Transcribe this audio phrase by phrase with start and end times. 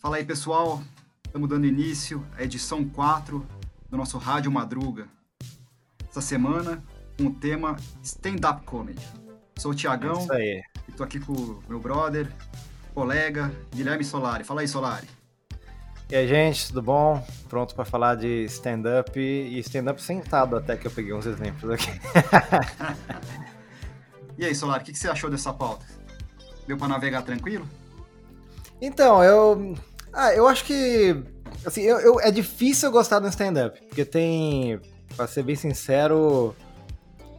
[0.00, 0.82] Fala aí, pessoal.
[1.26, 3.46] Estamos dando início à edição 4
[3.90, 5.06] do nosso Rádio Madruga.
[6.08, 6.82] Essa semana,
[7.18, 9.06] com o tema Stand-Up Comedy.
[9.58, 10.26] Sou o Tiagão.
[10.32, 10.62] É.
[10.88, 12.32] E tô aqui com o meu brother,
[12.94, 14.42] colega, Guilherme Solari.
[14.42, 15.06] Fala aí, Solari.
[16.08, 17.22] E aí, gente, tudo bom?
[17.50, 21.90] Pronto para falar de stand-up e stand-up sentado até que eu peguei uns exemplos aqui.
[24.38, 25.84] e aí, Solari, o que, que você achou dessa pauta?
[26.66, 27.68] Deu para navegar tranquilo?
[28.80, 29.76] Então, eu.
[30.12, 31.16] Ah, eu acho que.
[31.64, 34.80] Assim, eu, eu é difícil gostar do stand-up, porque tem.
[35.16, 36.54] Pra ser bem sincero,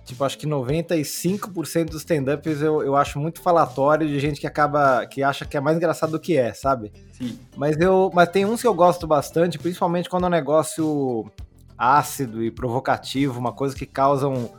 [0.04, 5.06] tipo, acho que 95% dos stand-ups eu, eu acho muito falatório de gente que acaba.
[5.06, 6.92] que acha que é mais engraçado do que é, sabe?
[7.14, 7.40] Sim.
[7.56, 11.32] Mas, eu, mas tem uns que eu gosto bastante, principalmente quando é um negócio
[11.78, 14.50] ácido e provocativo, uma coisa que causa um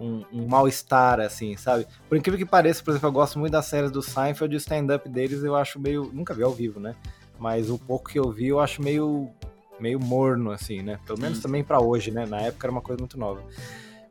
[0.00, 1.86] um, um mal-estar, assim, sabe?
[2.08, 4.58] Por incrível que pareça, por exemplo, eu gosto muito das séries do Seinfeld e o
[4.58, 6.10] stand-up deles eu acho meio.
[6.12, 6.94] Nunca vi ao vivo, né?
[7.38, 9.30] Mas o pouco que eu vi eu acho meio.
[9.78, 10.98] meio morno, assim, né?
[11.06, 12.26] Pelo menos também para hoje, né?
[12.26, 13.42] Na época era uma coisa muito nova.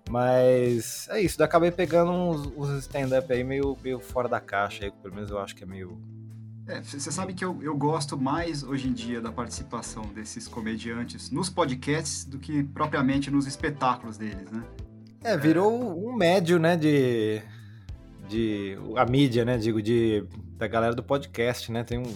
[0.09, 4.85] Mas é isso, eu acabei pegando uns, uns stand-up aí meio, meio fora da caixa,
[4.85, 6.01] aí, pelo menos eu acho que é meio.
[6.67, 11.31] É, você sabe que eu, eu gosto mais hoje em dia da participação desses comediantes
[11.31, 14.63] nos podcasts do que propriamente nos espetáculos deles, né?
[15.23, 17.41] É, virou um médio, né, de,
[18.27, 20.25] de a mídia, né, digo, de
[20.57, 22.15] da galera do podcast, né, tem um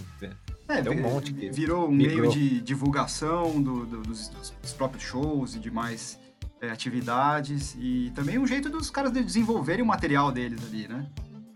[0.72, 5.03] é, tem um monte que virou um meio de divulgação do, do, dos, dos, próprios
[5.03, 6.19] shows e demais
[6.61, 11.08] é, atividades e também um jeito dos caras de desenvolverem o material deles ali, né?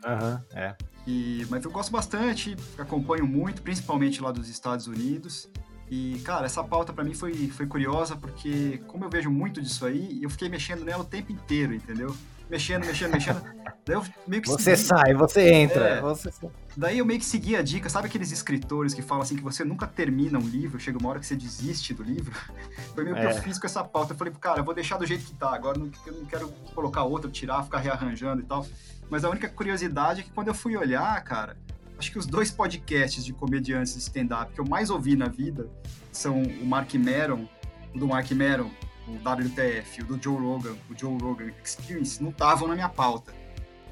[0.06, 0.76] Aham, uhum, é.
[1.08, 5.48] E, mas eu gosto bastante, acompanho muito, principalmente lá dos Estados Unidos.
[5.90, 9.86] E, cara, essa pauta para mim foi, foi curiosa porque, como eu vejo muito disso
[9.86, 12.16] aí, eu fiquei mexendo nela o tempo inteiro, entendeu?
[12.50, 13.42] Mexendo, mexendo, mexendo.
[13.86, 14.88] Daí eu meio que Você segui...
[14.88, 15.88] sai, você entra.
[15.88, 16.32] É, você...
[16.76, 17.88] Daí eu meio que segui a dica.
[17.90, 21.20] Sabe aqueles escritores que falam assim que você nunca termina um livro, chega uma hora
[21.20, 22.34] que você desiste do livro?
[22.96, 23.20] Foi meio é.
[23.20, 23.42] que eu é.
[23.42, 24.14] fiz com essa pauta.
[24.14, 25.54] Eu falei, cara, eu vou deixar do jeito que tá.
[25.54, 28.66] Agora eu não quero colocar outra, tirar, ficar rearranjando e tal.
[29.10, 31.56] Mas a única curiosidade é que quando eu fui olhar, cara,
[31.98, 35.70] acho que os dois podcasts de comediantes de stand-up que eu mais ouvi na vida
[36.12, 37.48] são o Mark Maron,
[37.94, 38.72] o do Mark Maron,
[39.08, 43.34] o WTF, o do Joe Rogan, o Joe Rogan Experience, não estavam na minha pauta.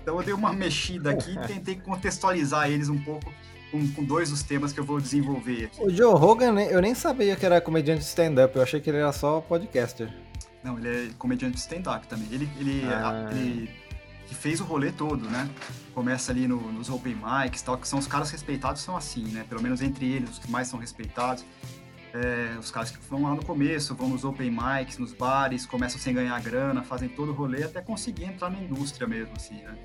[0.01, 3.31] Então eu dei uma mexida aqui e tentei contextualizar eles um pouco
[3.71, 5.81] com, com, dois dos temas que eu vou desenvolver aqui.
[5.81, 8.97] O Joe Rogan, eu nem sabia que era comediante de stand-up, eu achei que ele
[8.97, 10.13] era só podcaster.
[10.63, 12.27] Não, ele é comediante de stand-up também.
[12.31, 13.29] Ele, ele, ah.
[13.31, 13.69] ele
[14.25, 15.49] que fez o rolê todo, né?
[15.93, 19.45] Começa ali no, nos open mics, tal, que são os caras respeitados são assim, né?
[19.47, 21.45] Pelo menos entre eles, os que mais são respeitados.
[22.13, 25.99] É, os caras que vão lá no começo, vão nos open mics, nos bares, começam
[25.99, 29.75] sem ganhar grana, fazem todo o rolê até conseguir entrar na indústria mesmo, assim, né?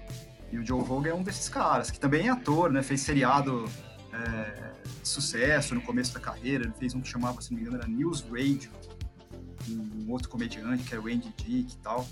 [0.52, 2.82] E o Joe Rogan é um desses caras, que também é ator, né?
[2.82, 3.64] Fez seriado
[4.12, 4.72] é,
[5.02, 7.88] sucesso no começo da carreira, ele fez um que chamava, se não me engano, era
[7.88, 8.70] News Radio,
[9.70, 12.06] um outro comediante, que era o Andy Dick e tal.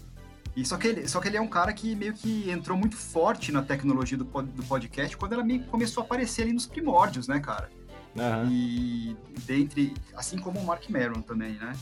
[0.56, 2.96] E só que, ele, só que ele é um cara que meio que entrou muito
[2.96, 7.28] forte na tecnologia do, do podcast quando ela meio começou a aparecer ali nos primórdios,
[7.28, 7.70] né, cara?
[8.16, 8.50] Uhum.
[8.50, 9.16] E
[9.46, 11.72] dentre, assim como o Mark Maron também, né?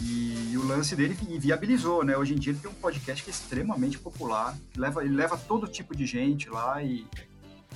[0.00, 2.16] E, o lance dele viabilizou, né?
[2.16, 5.66] Hoje em dia ele tem um podcast que é extremamente popular, leva, ele leva todo
[5.68, 7.06] tipo de gente lá e,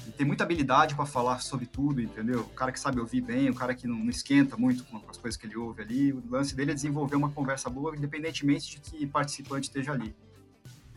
[0.07, 2.41] e tem muita habilidade para falar sobre tudo, entendeu?
[2.41, 5.17] O cara que sabe ouvir bem, o cara que não, não esquenta muito com as
[5.17, 6.13] coisas que ele ouve ali.
[6.13, 10.15] O lance dele é desenvolver uma conversa boa, independentemente de que participante esteja ali.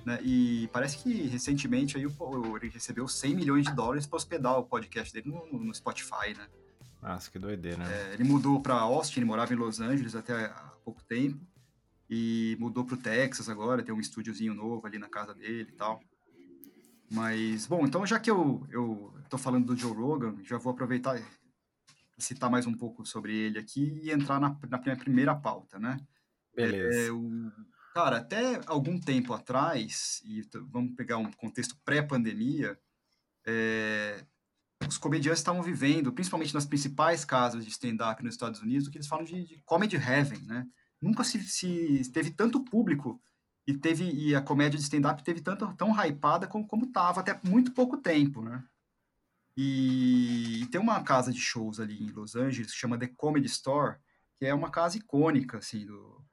[0.06, 0.20] Né?
[0.24, 5.14] E parece que recentemente aí ele recebeu 100 milhões de dólares para hospedar o podcast
[5.14, 6.48] dele no, no Spotify, né?
[7.02, 8.12] Nossa, que doideira, né?
[8.12, 11.40] É, ele mudou para Austin, ele morava em Los Angeles até há pouco tempo.
[12.10, 15.76] E mudou para o Texas agora, tem um estúdiozinho novo ali na casa dele e
[15.76, 16.02] tal.
[17.12, 21.20] Mas, bom, então já que eu, eu tô falando do Joe Rogan, já vou aproveitar
[21.20, 21.24] e
[22.18, 26.00] citar mais um pouco sobre ele aqui e entrar na, na minha primeira pauta, né?
[26.56, 27.00] Beleza.
[27.00, 27.52] É, o,
[27.94, 32.80] Cara, até algum tempo atrás, e vamos pegar um contexto pré-pandemia,
[33.46, 34.24] é,
[34.90, 38.98] os comediantes estavam vivendo, principalmente nas principais casas de stand-up nos Estados Unidos, o que
[38.98, 40.68] eles falam de, de comedy heaven, né?
[41.02, 43.22] Nunca se, se, teve tanto público
[43.66, 47.40] e teve e a comédia de stand-up teve tanto tão hypada como como estava até
[47.44, 48.64] muito pouco tempo, né?
[49.56, 53.48] E, e, tem uma casa de shows ali em Los Angeles que chama The Comedy
[53.48, 53.98] Store,
[54.38, 56.26] que é uma casa icônica assim do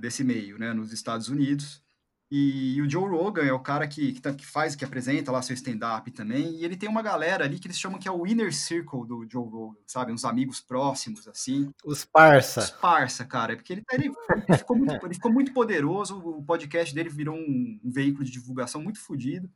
[0.00, 1.84] desse meio, né, nos Estados Unidos.
[2.34, 5.30] E, e, o Joe Rogan é o cara que, que, tá, que faz, que apresenta
[5.30, 6.56] lá seu stand-up também.
[6.56, 9.28] E ele tem uma galera ali que eles chamam que é o inner circle do
[9.30, 10.12] Joe Rogan, sabe?
[10.12, 11.70] Uns amigos próximos, assim.
[11.84, 12.60] Os parça.
[12.60, 13.54] Os parça, cara.
[13.54, 14.10] Porque ele, ele,
[14.48, 16.16] ele, ficou, muito, ele ficou muito poderoso.
[16.16, 19.50] O podcast dele virou um, um veículo de divulgação muito fodido.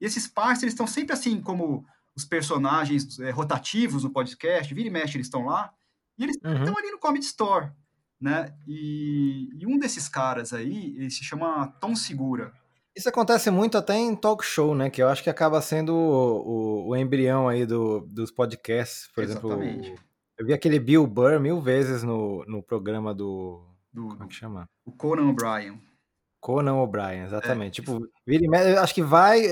[0.00, 1.84] E esses parceiros eles estão sempre assim, como
[2.14, 5.72] os personagens é, rotativos no podcast, vira e mexe, eles estão lá,
[6.16, 6.62] e eles uhum.
[6.62, 7.72] estão ali no Comedy Store,
[8.20, 8.52] né?
[8.66, 12.52] E, e, um desses caras aí, ele se chama Tom Segura.
[12.94, 14.90] Isso acontece muito até em talk show, né?
[14.90, 19.08] Que eu acho que acaba sendo o, o, o embrião aí do, dos podcasts.
[19.14, 19.86] Por Exatamente.
[19.86, 20.04] exemplo,
[20.38, 23.62] eu vi aquele Bill Burr mil vezes no, no programa do.
[23.92, 24.68] do como é que chama?
[24.84, 25.80] O Conan O'Brien.
[26.40, 27.80] Conan O'Brien, exatamente.
[27.80, 27.84] É.
[27.84, 29.42] Tipo, vira acho que vai,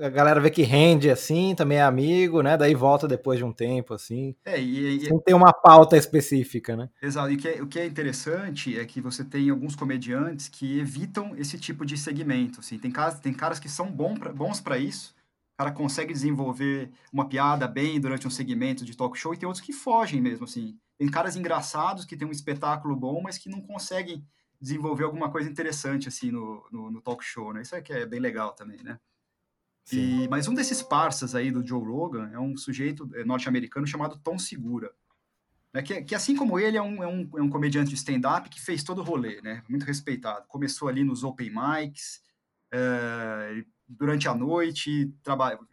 [0.00, 2.56] a galera vê que rende assim, também é amigo, né?
[2.56, 4.36] Daí volta depois de um tempo, assim.
[4.44, 6.88] É, e, e sem ter uma pauta específica, né?
[7.02, 7.32] Exato.
[7.32, 11.34] E que é, o que é interessante é que você tem alguns comediantes que evitam
[11.36, 12.60] esse tipo de segmento.
[12.60, 12.78] Assim.
[12.78, 15.14] Tem, caras, tem caras que são bom pra, bons para isso.
[15.54, 19.46] O cara consegue desenvolver uma piada bem durante um segmento de talk show, e tem
[19.46, 20.78] outros que fogem mesmo, assim.
[20.96, 24.24] Tem caras engraçados que têm um espetáculo bom, mas que não conseguem
[24.60, 27.62] desenvolver alguma coisa interessante assim no, no, no, talk show, né?
[27.62, 28.98] Isso é que é bem legal também, né?
[29.92, 34.20] E, mas um desses parceiros aí do Joe Rogan é um sujeito é, norte-americano chamado
[34.22, 34.92] Tom Segura,
[35.72, 35.82] né?
[35.82, 38.60] que, que assim como ele é um, é um, é um comediante de stand-up que
[38.60, 39.62] fez todo o rolê, né?
[39.68, 40.46] Muito respeitado.
[40.46, 42.22] Começou ali nos open mics,
[42.72, 45.12] é, durante a noite,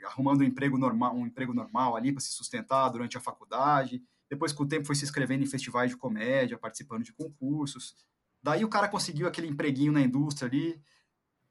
[0.05, 4.01] arrumando um emprego normal, um emprego normal ali para se sustentar durante a faculdade.
[4.29, 7.95] Depois, com o tempo, foi se inscrevendo em festivais de comédia, participando de concursos.
[8.41, 10.81] Daí o cara conseguiu aquele empreguinho na indústria ali,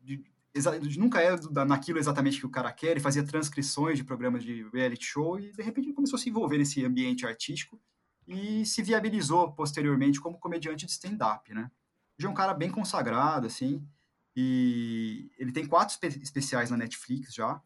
[0.00, 0.24] de,
[0.54, 1.36] de, nunca é
[1.66, 5.52] naquilo exatamente que o cara quer, ele fazia transcrições de programas de reality show e
[5.52, 7.80] de repente começou a se envolver nesse ambiente artístico
[8.26, 11.70] e se viabilizou posteriormente como comediante de stand-up, né?
[12.18, 13.86] Hoje é um cara bem consagrado, assim,
[14.34, 17.60] e ele tem quatro espe especiais na Netflix já.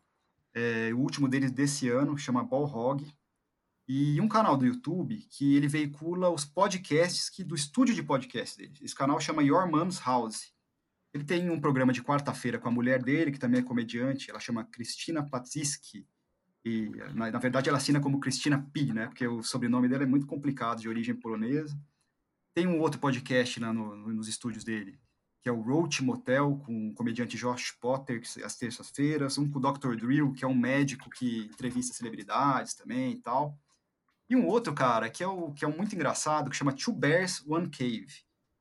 [0.52, 3.06] É, o último deles desse ano chama Ball Hog,
[3.92, 8.56] e um canal do YouTube que ele veicula os podcasts que, do estúdio de podcast
[8.56, 8.72] dele.
[8.80, 10.52] Esse canal chama Your Mom's House.
[11.12, 14.38] Ele tem um programa de quarta-feira com a mulher dele, que também é comediante, ela
[14.38, 16.06] chama Cristina Patsiski.
[16.64, 19.06] E, na, na, verdade, ela assina como Cristina Pi, né?
[19.06, 21.76] Porque o sobrenome dela é muito complicado, de origem polonesa.
[22.54, 25.00] Tem um outro podcast lá no, nos estúdios dele,
[25.42, 29.36] que é o Roach Motel, com o comediante Josh Potter, que, às terças-feiras.
[29.36, 29.96] Um com o Dr.
[29.96, 33.58] Drill, que é um médico que entrevista celebridades também e tal.
[34.30, 37.44] E um outro, cara, que é, o, que é muito engraçado, que chama Two Bears,
[37.48, 38.06] One Cave,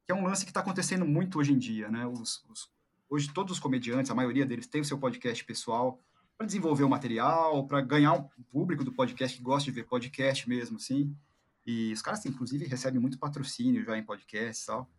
[0.04, 2.08] que é um lance que está acontecendo muito hoje em dia, né?
[2.08, 2.72] Os, os,
[3.08, 6.02] hoje todos os comediantes, a maioria deles tem o seu podcast pessoal
[6.36, 10.50] para desenvolver o material, para ganhar um público do podcast que gosta de ver podcast
[10.50, 11.16] mesmo, assim.
[11.64, 14.90] E os caras, inclusive, recebem muito patrocínio já em podcast e tal.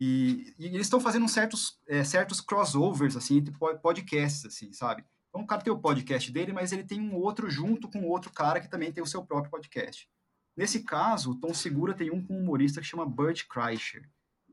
[0.00, 5.04] E, e eles estão fazendo certos, é, certos crossovers, assim, entre podcasts, assim, sabe?
[5.36, 8.32] Então, o cara tem o podcast dele, mas ele tem um outro junto com outro
[8.32, 10.08] cara que também tem o seu próprio podcast.
[10.56, 14.08] Nesse caso, o Tom Segura tem um com um humorista que chama Burt Kreischer.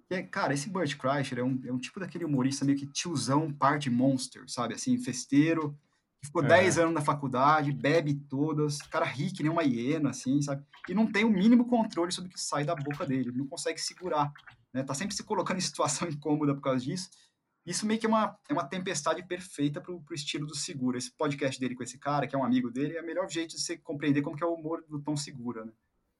[0.09, 2.85] Que é, cara, esse Burt Kreischer é um, é um tipo daquele humorista meio que
[2.85, 4.73] tiozão, party monster, sabe?
[4.73, 5.73] Assim, festeiro,
[6.19, 6.47] que ficou é.
[6.47, 10.65] 10 anos na faculdade, bebe todas, cara ri que nem uma hiena, assim, sabe?
[10.89, 13.47] E não tem o mínimo controle sobre o que sai da boca dele, ele não
[13.47, 14.33] consegue segurar,
[14.73, 14.83] né?
[14.83, 17.09] Tá sempre se colocando em situação incômoda por causa disso.
[17.65, 20.97] Isso meio que é uma, é uma tempestade perfeita pro, pro estilo do Segura.
[20.97, 23.55] Esse podcast dele com esse cara, que é um amigo dele, é o melhor jeito
[23.55, 25.71] de você compreender como que é o humor do Tom Segura, né?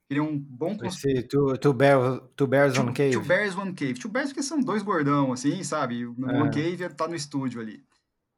[0.09, 0.77] Ele é um bom...
[0.83, 3.11] Esse two, two, bear, two Bears One Cave.
[3.11, 3.93] Two Bears One Cave.
[3.95, 6.05] Two Bears porque são dois gordão, assim, sabe?
[6.05, 6.41] O é.
[6.41, 7.83] One Cave tá no estúdio ali.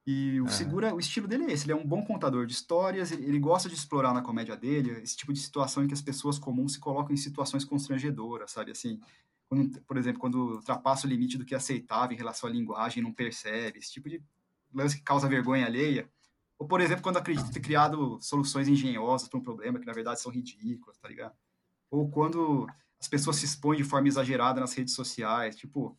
[0.07, 0.49] E o é.
[0.49, 3.39] Segura, o estilo dele é esse, ele é um bom contador de histórias, ele, ele,
[3.39, 6.73] gosta de explorar na comédia dele esse tipo de situação em que as pessoas comuns
[6.73, 8.71] se colocam em situações constrangedoras, sabe?
[8.71, 8.99] Assim,
[9.47, 13.03] quando, por exemplo, quando ultrapassa o limite do que é aceitável em relação à linguagem,
[13.03, 14.21] não percebe, esse tipo de
[14.73, 16.09] lance que causa vergonha alheia.
[16.57, 20.21] Ou, por exemplo, quando acredita ter criado soluções engenhosas para um problema que, na verdade,
[20.21, 21.35] são ridículas, tá ligado?
[21.91, 22.67] Ou quando
[22.99, 25.97] as pessoas se expõem de forma exagerada nas redes sociais, tipo...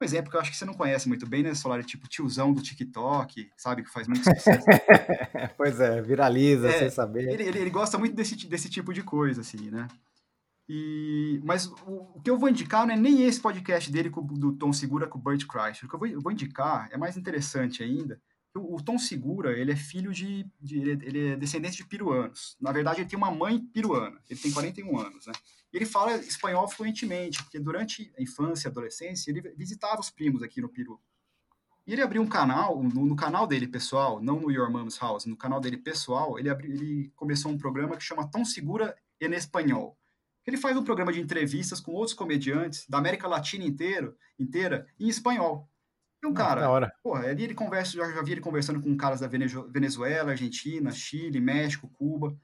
[0.00, 1.82] Um exemplo que eu acho que você não conhece muito bem, né, Solar?
[1.82, 3.82] Tipo, tiozão do TikTok, sabe?
[3.82, 4.64] Que faz muito sucesso.
[5.58, 7.28] pois é, viraliza, é, sem saber.
[7.28, 9.88] Ele, ele, ele, gosta muito desse, desse tipo de coisa, assim, né?
[10.68, 14.22] E, mas o, o, que eu vou indicar não é nem esse podcast dele com,
[14.22, 15.86] do Tom Segura com o Burt Kreischer.
[15.86, 18.20] O que eu vou, eu vou indicar é mais interessante ainda.
[18.54, 22.54] O, o Tom Segura, ele é filho de, de, ele é descendente de peruanos.
[22.60, 24.20] Na verdade, ele tem uma mãe peruana.
[24.28, 25.32] Ele tem 41 anos, né?
[25.72, 30.60] Ele fala espanhol fluentemente, porque durante a infância e adolescência, ele visitava os primos aqui
[30.60, 31.00] no Peru.
[31.86, 35.24] E ele abriu um canal, no, no, canal dele pessoal, não no Your Mom's House,
[35.24, 39.32] no canal dele pessoal, ele, abriu, ele começou um programa que chama Tom Segura em
[39.32, 39.97] Espanhol
[40.48, 45.08] ele faz um programa de entrevistas com outros comediantes da América Latina inteiro, inteira em
[45.08, 45.68] espanhol.
[46.22, 46.92] E um ah, cara, hora.
[47.02, 51.40] porra, ali ele conversa, já, já vi ele conversando com caras da Venezuela, Argentina, Chile,
[51.40, 52.34] México, Cuba.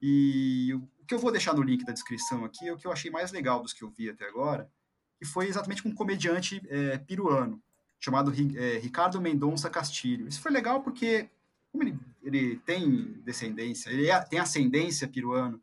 [0.00, 2.92] E o que eu vou deixar no link da descrição aqui é o que eu
[2.92, 4.70] achei mais legal dos que eu vi até agora,
[5.18, 7.60] que foi exatamente com um comediante é, peruano,
[7.98, 10.28] chamado é, Ricardo Mendonça Castilho.
[10.28, 11.28] Isso foi legal porque,
[11.72, 15.58] como ele ele tem descendência, ele é, tem ascendência peruana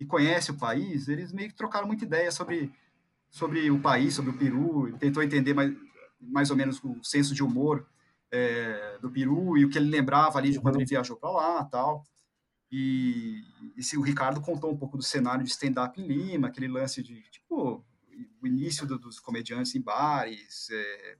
[0.00, 2.72] e conhece o país, eles meio que trocaram muita ideia sobre,
[3.30, 5.74] sobre o país, sobre o Peru, tentou entender mais,
[6.20, 7.86] mais ou menos o senso de humor
[8.30, 11.64] é, do Peru e o que ele lembrava ali de quando ele viajou para lá
[11.64, 12.04] tal.
[12.70, 13.42] E,
[13.76, 17.02] e se o Ricardo contou um pouco do cenário de stand-up em Lima, aquele lance
[17.02, 17.84] de, tipo,
[18.42, 21.16] o início do, dos comediantes em bares, é,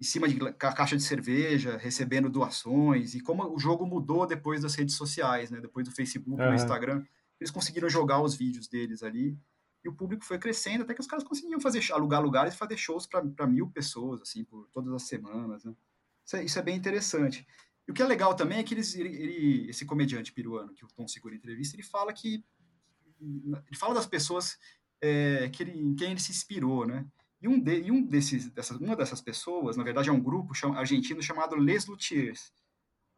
[0.00, 4.74] em cima de caixa de cerveja, recebendo doações, e como o jogo mudou depois das
[4.74, 5.60] redes sociais, né?
[5.60, 6.48] Depois do Facebook, uhum.
[6.48, 7.04] do Instagram,
[7.40, 9.36] eles conseguiram jogar os vídeos deles ali,
[9.82, 12.76] e o público foi crescendo, até que os caras conseguiam fazer, alugar lugares e fazer
[12.76, 15.74] shows para mil pessoas, assim, por todas as semanas, né?
[16.24, 17.46] Isso é, isso é, bem interessante.
[17.88, 20.84] E o que é legal também é que eles, ele, ele, esse comediante peruano, que
[20.84, 22.44] o Tom Segura entrevista, ele fala que
[23.20, 24.58] ele fala das pessoas
[25.00, 27.06] é, que ele, em quem ele se inspirou, né?
[27.40, 30.54] E um, de, e um desses, dessas, uma dessas pessoas, na verdade, é um grupo
[30.54, 32.52] cham, argentino chamado Les Luthiers.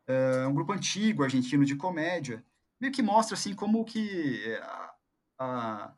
[0.07, 2.45] É um grupo antigo argentino de comédia,
[2.83, 4.61] meio que mostra assim como que é,
[5.39, 5.95] a,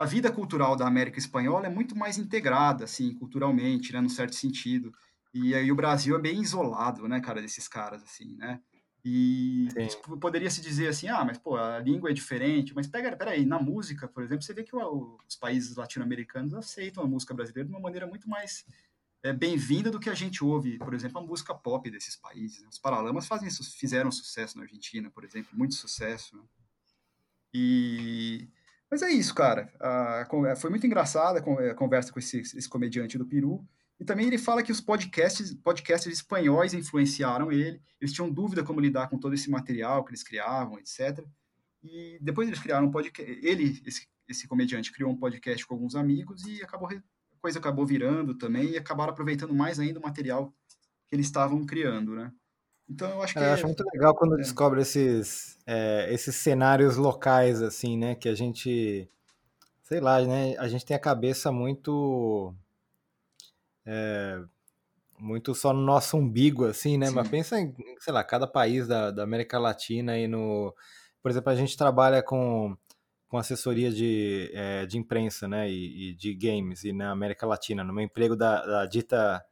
[0.00, 4.34] a, vida cultural da América Espanhola é muito mais integrada, assim, culturalmente, né, num certo
[4.34, 4.92] sentido.
[5.32, 8.60] E aí o Brasil é bem isolado, né, cara, desses caras, assim, né?
[9.04, 9.68] E
[10.20, 13.60] poderia se dizer assim, ah, mas pô, a língua é diferente, mas pega, peraí, na
[13.60, 17.72] música, por exemplo, você vê que o, os países latino-americanos aceitam a música brasileira de
[17.72, 18.64] uma maneira muito mais
[19.26, 22.62] é, bem-vinda do que a gente ouve, por exemplo, a música pop desses países.
[22.62, 22.68] Né?
[22.70, 26.36] Os Paralamas fazem, fizeram sucesso na Argentina, por exemplo, muito sucesso.
[26.36, 26.42] Né?
[27.52, 28.48] E...
[28.88, 29.72] Mas é isso, cara.
[29.80, 33.66] A, foi muito engraçada a conversa com esse, esse comediante do Peru.
[33.98, 37.80] E também ele fala que os podcasts, podcasts espanhóis influenciaram ele.
[38.00, 41.24] Eles tinham dúvida como lidar com todo esse material que eles criavam, etc.
[41.82, 43.40] E depois eles criaram um podcast.
[43.42, 46.88] Ele, esse, esse comediante, criou um podcast com alguns amigos e acabou
[47.40, 50.52] coisa acabou virando também e acabaram aproveitando mais ainda o material
[51.08, 52.32] que eles estavam criando, né?
[52.88, 54.38] Então eu acho que é, eu acho muito legal quando é.
[54.38, 58.14] descobre esses é, esses cenários locais assim, né?
[58.14, 59.10] Que a gente
[59.82, 60.56] sei lá, né?
[60.58, 62.54] A gente tem a cabeça muito
[63.84, 64.40] é,
[65.18, 67.06] muito só no nosso umbigo, assim, né?
[67.06, 67.14] Sim.
[67.14, 70.74] Mas pensa em, sei lá, cada país da, da América Latina e no.
[71.22, 72.76] Por exemplo, a gente trabalha com,
[73.28, 75.68] com assessoria de, é, de imprensa, né?
[75.70, 79.44] E, e, de games e na América Latina, no meu emprego da, da dita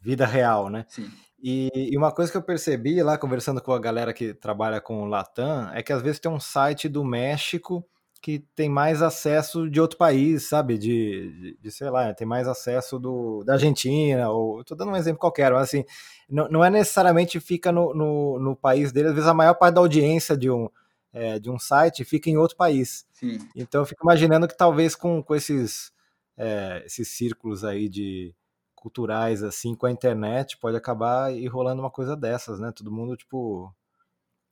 [0.00, 0.84] vida real, né?
[0.88, 1.10] Sim.
[1.42, 5.02] E, e, uma coisa que eu percebi lá, conversando com a galera que trabalha com
[5.02, 7.84] o Latam, é que às vezes tem um site do México
[8.22, 10.78] que tem mais acesso de outro país, sabe?
[10.78, 14.96] De, de, de sei lá, tem mais acesso do, da Argentina, ou estou dando um
[14.96, 15.84] exemplo qualquer, mas assim,
[16.30, 19.74] não, não é necessariamente fica no, no, no, país dele, às vezes a maior parte
[19.74, 20.68] da audiência de um,
[21.12, 23.06] é, de um site fica em outro país.
[23.12, 23.38] Sim.
[23.54, 25.92] Então eu fico imaginando que talvez com, com esses,
[26.36, 28.34] é, esses círculos aí de
[28.82, 32.72] culturais, assim, com a internet, pode acabar e rolando uma coisa dessas, né?
[32.72, 33.72] Todo mundo, tipo.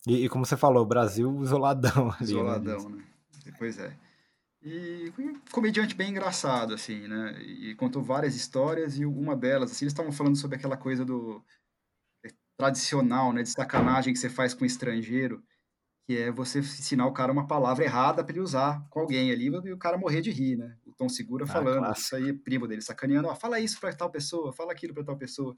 [0.06, 2.20] E, e como você falou, Brasil isoladão ali.
[2.20, 3.04] Né, isoladão, né?
[3.44, 3.52] né?
[3.58, 3.92] Pois é.
[4.62, 7.42] E um comediante bem engraçado, assim, né?
[7.42, 11.42] E contou várias histórias e uma delas, assim, eles estavam falando sobre aquela coisa do
[12.24, 13.42] é, tradicional, né?
[13.42, 15.42] De sacanagem que você faz com estrangeiro,
[16.06, 19.46] que é você ensinar o cara uma palavra errada para ele usar com alguém ali
[19.46, 20.76] e o cara morrer de rir, né?
[20.86, 23.94] O Tom Segura ah, falando, isso aí é primo dele, sacaneando, ó, fala isso para
[23.94, 25.56] tal pessoa, fala aquilo para tal pessoa.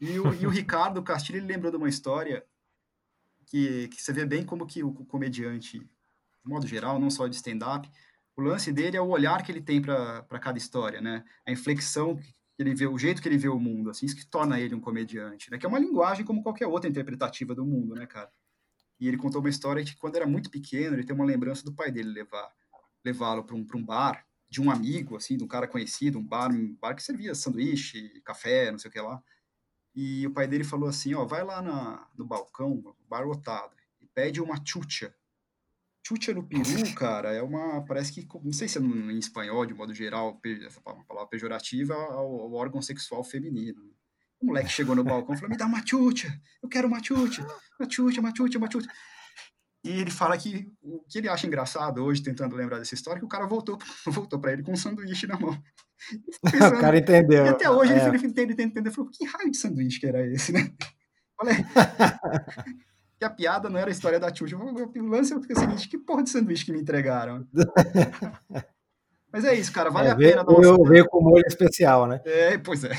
[0.00, 2.44] E o, e o Ricardo Castilho, ele lembrou de uma história
[3.46, 5.78] que, que você vê bem como que o comediante
[6.44, 7.88] de modo geral, não só de stand-up,
[8.36, 11.24] o lance dele é o olhar que ele tem para cada história, né?
[11.46, 14.26] A inflexão que ele vê, o jeito que ele vê o mundo, assim, isso que
[14.26, 15.58] torna ele um comediante, né?
[15.58, 18.30] Que é uma linguagem como qualquer outra interpretativa do mundo, né, cara?
[19.02, 21.72] E ele contou uma história que quando era muito pequeno, ele tem uma lembrança do
[21.72, 22.52] pai dele levar
[23.04, 26.52] levá-lo para um, um bar de um amigo, assim, de um cara conhecido, um bar,
[26.52, 29.20] um bar que servia sanduíche, café, não sei o que lá.
[29.92, 34.06] E o pai dele falou assim, ó, vai lá na, no balcão, bar lotado, e
[34.06, 35.12] pede uma chucha,
[36.06, 36.62] Chucha no peru,
[36.96, 37.84] cara, é uma.
[37.84, 38.26] Parece que.
[38.42, 42.82] Não sei se é em espanhol, de modo geral, essa palavra pejorativa ao, ao órgão
[42.82, 43.92] sexual feminino.
[44.42, 46.28] O moleque chegou no balcão e falou: Me dá uma chucha,
[46.62, 47.46] eu quero uma chucha,
[47.78, 48.88] uma chucha, uma chucha, uma chucha.
[49.84, 53.20] E ele fala que o que ele acha engraçado hoje, tentando lembrar dessa história, é
[53.20, 55.56] que o cara voltou, voltou para ele com um sanduíche na mão.
[56.42, 57.46] Pensando, o cara entendeu.
[57.46, 58.08] E até hoje é.
[58.08, 60.72] ele entendeu, entendeu, falou: Que raio de sanduíche que era esse, né?
[61.36, 61.56] Falei
[63.18, 64.56] que a piada não era a história da Xuxa.
[64.56, 67.46] O lance é o seguinte, que porra de sanduíche que me entregaram?
[69.32, 72.20] mas é isso, cara, vale é, a pena Eu veio com molho especial, né?
[72.24, 72.92] É, pois é.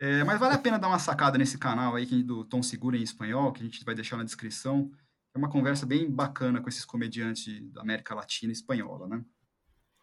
[0.00, 0.24] É.
[0.24, 3.52] Mas vale a pena dar uma sacada nesse canal aí do Tom Segura em espanhol,
[3.52, 4.90] que a gente vai deixar na descrição.
[5.34, 9.24] É uma conversa bem bacana com esses comediantes da América Latina e espanhola, né?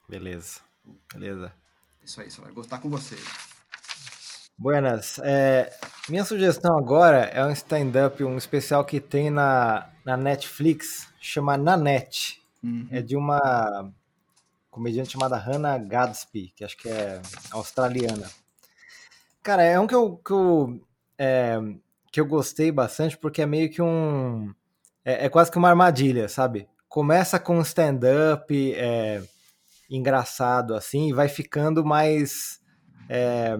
[0.07, 0.61] Beleza,
[1.13, 1.51] beleza.
[2.01, 3.17] Isso aí, isso vai gostar com você.
[4.57, 5.19] Buenas.
[5.19, 5.71] É,
[6.07, 12.41] Minha sugestão agora é um stand-up, um especial que tem na, na Netflix, chama Nanette.
[12.63, 12.87] Uhum.
[12.89, 13.91] É de uma
[14.71, 18.29] comediante chamada Hannah Gadsby, que acho que é australiana.
[19.47, 20.81] Cara, é um que eu, que eu,
[21.17, 21.57] é,
[22.11, 24.53] que eu gostei bastante, porque é meio que um.
[25.05, 26.67] É, é quase que uma armadilha, sabe?
[26.89, 29.23] Começa com um stand-up é,
[29.89, 32.59] engraçado, assim, e vai ficando mais.
[33.07, 33.57] É,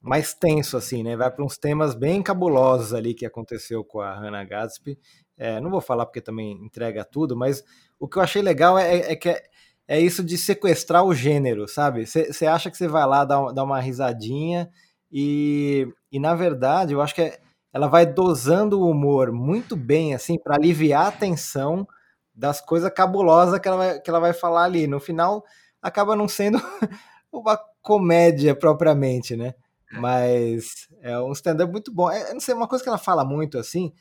[0.00, 1.16] mais tenso, assim, né?
[1.16, 4.98] Vai para uns temas bem cabulosos ali que aconteceu com a Hannah Gadsby.
[5.36, 7.62] É, não vou falar porque também entrega tudo, mas
[7.96, 9.40] o que eu achei legal é, é que
[9.86, 12.06] é, isso de sequestrar o gênero, sabe?
[12.06, 14.68] Você acha que você vai lá dar, dar uma risadinha
[15.10, 17.40] e, e, na verdade, eu acho que é,
[17.72, 21.86] ela vai dosando o humor muito bem, assim, para aliviar a tensão
[22.34, 24.86] das coisas cabulosas que ela, vai, que ela vai falar ali.
[24.86, 25.44] No final,
[25.82, 26.58] acaba não sendo
[27.32, 29.54] uma comédia propriamente, né?
[29.92, 29.98] É.
[29.98, 32.10] Mas é um stand-up muito bom.
[32.10, 33.92] É, não sei, uma coisa que ela fala muito assim,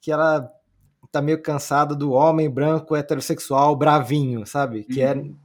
[0.00, 0.50] que ela
[1.10, 4.84] tá meio cansada do homem branco heterossexual bravinho, sabe?
[4.84, 5.36] Que é uhum.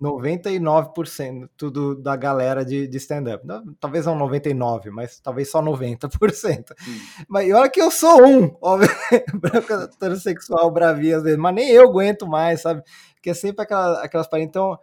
[0.00, 3.46] É 99% tudo da galera de, de stand-up.
[3.80, 6.70] Talvez não 99, mas talvez só 90%.
[6.70, 7.26] Uhum.
[7.28, 8.88] Mas olha que eu sou um, homem
[9.34, 12.82] branco heterossexual bravinho às vezes, mas nem eu aguento mais, sabe?
[13.14, 14.50] Porque é sempre aquela, aquelas paredes.
[14.50, 14.78] Então,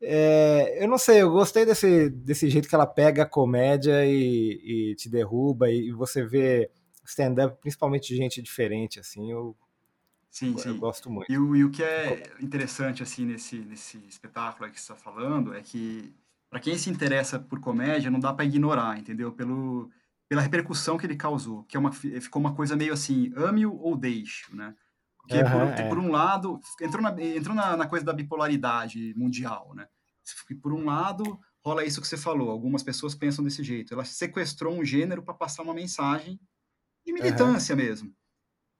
[0.00, 4.90] é, eu não sei, eu gostei desse, desse jeito que ela pega a comédia e,
[4.92, 6.70] e te derruba, e, e você vê
[7.06, 9.56] stand-up, principalmente de gente diferente, assim, eu,
[10.34, 10.78] sim, eu, sim.
[10.78, 11.30] gosto muito.
[11.30, 15.54] E o, e o que é interessante, assim, nesse, nesse espetáculo que você está falando,
[15.54, 16.12] é que,
[16.50, 19.32] para quem se interessa por comédia, não dá para ignorar, entendeu?
[19.32, 19.90] Pelo,
[20.28, 23.96] pela repercussão que ele causou, que é uma, ficou uma coisa meio assim, ame-o ou
[23.96, 24.74] deixe, né?
[25.18, 25.88] Porque, uhum, por, é.
[25.88, 29.86] por, um lado, entrou, na, entrou na, na, coisa da bipolaridade mundial, né?
[30.60, 33.94] Por um lado, rola isso que você falou, algumas pessoas pensam desse jeito.
[33.94, 36.38] Ela sequestrou um gênero para passar uma mensagem
[37.06, 37.82] de militância uhum.
[37.82, 38.14] mesmo.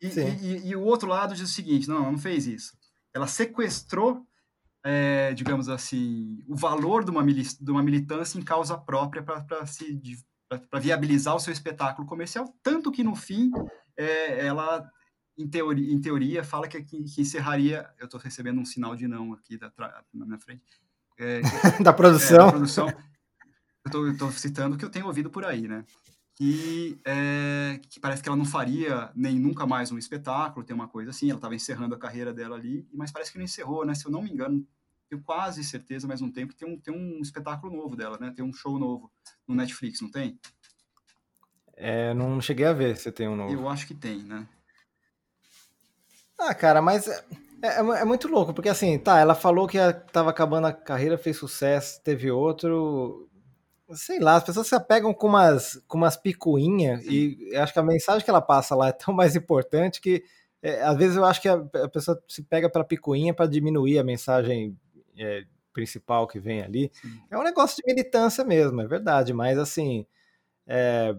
[0.01, 2.76] E, e, e, o outro lado diz o seguinte: não, ela não fez isso.
[3.13, 4.26] Ela sequestrou,
[4.85, 10.00] é, digamos assim, o valor de uma, de uma militância em causa própria para se
[10.71, 13.50] para viabilizar o seu espetáculo comercial, tanto que no fim
[13.97, 14.89] é, ela
[15.37, 17.89] em teoria, em teoria fala que, que, que encerraria.
[17.99, 19.73] Eu estou recebendo um sinal de não aqui da,
[20.13, 20.63] na minha frente.
[21.19, 21.41] É,
[21.83, 22.37] da produção.
[22.37, 22.89] É, da produção.
[23.93, 25.85] Eu estou citando o que eu tenho ouvido por aí, né?
[26.36, 30.88] Que, é, que parece que ela não faria nem nunca mais um espetáculo, tem uma
[30.88, 33.94] coisa assim, ela estava encerrando a carreira dela ali, mas parece que não encerrou, né?
[33.94, 34.66] Se eu não me engano,
[35.08, 38.32] tenho quase certeza, mais um tempo, que tem um, tem um espetáculo novo dela, né?
[38.34, 39.12] Tem um show novo
[39.47, 40.38] no Netflix, não tem?
[41.76, 43.52] É, não cheguei a ver se tem um novo.
[43.52, 44.49] Eu acho que tem, né?
[46.38, 47.25] Ah, cara, mas é,
[47.62, 51.36] é, é, muito louco, porque assim, tá, ela falou que estava acabando a carreira, fez
[51.36, 53.28] sucesso, teve outro.
[53.92, 57.82] Sei lá, as pessoas se apegam com umas, com umas picuinhas e acho que a
[57.82, 60.25] mensagem que ela passa lá é tão mais importante que
[60.62, 63.99] é, às vezes eu acho que a, a pessoa se pega pela picuinha para diminuir
[63.99, 64.78] a mensagem
[65.18, 65.44] é,
[65.75, 66.90] principal que vem ali.
[66.94, 67.20] Sim.
[67.30, 70.06] É um negócio de militância mesmo, é verdade, mas assim.
[70.66, 71.14] É,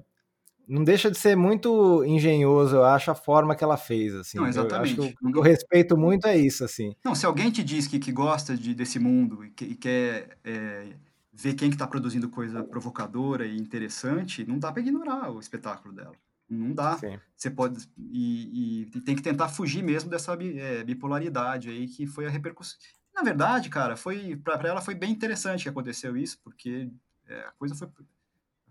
[0.68, 4.38] não deixa de ser muito engenhoso, eu acho, a forma que ela fez, assim.
[4.38, 4.98] Não, exatamente.
[4.98, 6.96] Eu, o que eu respeito muito é isso, assim.
[7.04, 10.38] Não, se alguém te diz que, que gosta de, desse mundo e, que, e quer
[10.44, 10.88] é,
[11.36, 15.94] ver quem que está produzindo coisa provocadora e interessante, não dá para ignorar o espetáculo
[15.94, 16.16] dela.
[16.50, 16.98] Não dá.
[16.98, 17.20] Sim.
[17.36, 17.90] Você pode...
[17.98, 22.78] E, e, tem que tentar fugir mesmo dessa é, bipolaridade aí, que foi a repercussão.
[23.14, 26.90] Na verdade, cara, foi para ela foi bem interessante que aconteceu isso, porque
[27.28, 27.88] é, a coisa foi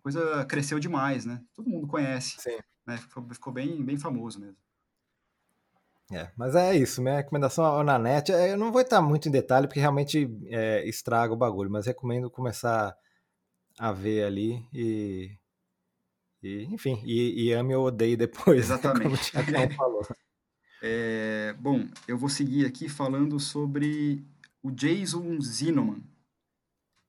[0.03, 1.41] coisa cresceu demais, né?
[1.55, 2.37] Todo mundo conhece.
[2.87, 2.99] Né?
[2.99, 4.57] Ficou, ficou bem, bem famoso mesmo.
[6.13, 8.31] É, mas é isso, minha recomendação na net.
[8.31, 11.87] É, eu não vou estar muito em detalhe, porque realmente é, estraga o bagulho, mas
[11.87, 12.95] recomendo começar
[13.79, 15.37] a ver ali e.
[16.43, 18.65] e enfim, e, e ame ou odeie depois.
[18.71, 19.33] Exatamente.
[19.33, 20.07] Como o falou.
[20.83, 24.23] É, bom, eu vou seguir aqui falando sobre
[24.63, 26.03] o Jason Zinoman.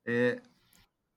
[0.08, 0.41] É,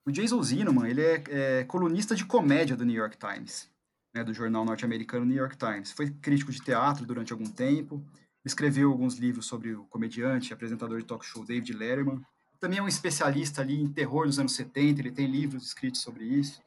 [0.04, 3.70] o Jason Zinoman, ele é, é colunista de comédia do New York Times,
[4.14, 5.92] né, do jornal norte-americano New York Times.
[5.92, 8.04] Foi crítico de teatro durante algum tempo,
[8.44, 12.20] escreveu alguns livros sobre o comediante e apresentador de talk show David Letterman.
[12.60, 16.24] Também é um especialista ali em terror dos anos 70, ele tem livros escritos sobre
[16.24, 16.60] isso.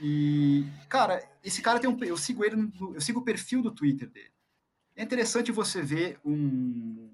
[0.00, 1.96] E, cara, esse cara tem um.
[2.02, 4.32] Eu sigo ele, no, eu sigo o perfil do Twitter dele.
[4.96, 7.10] É interessante você ver um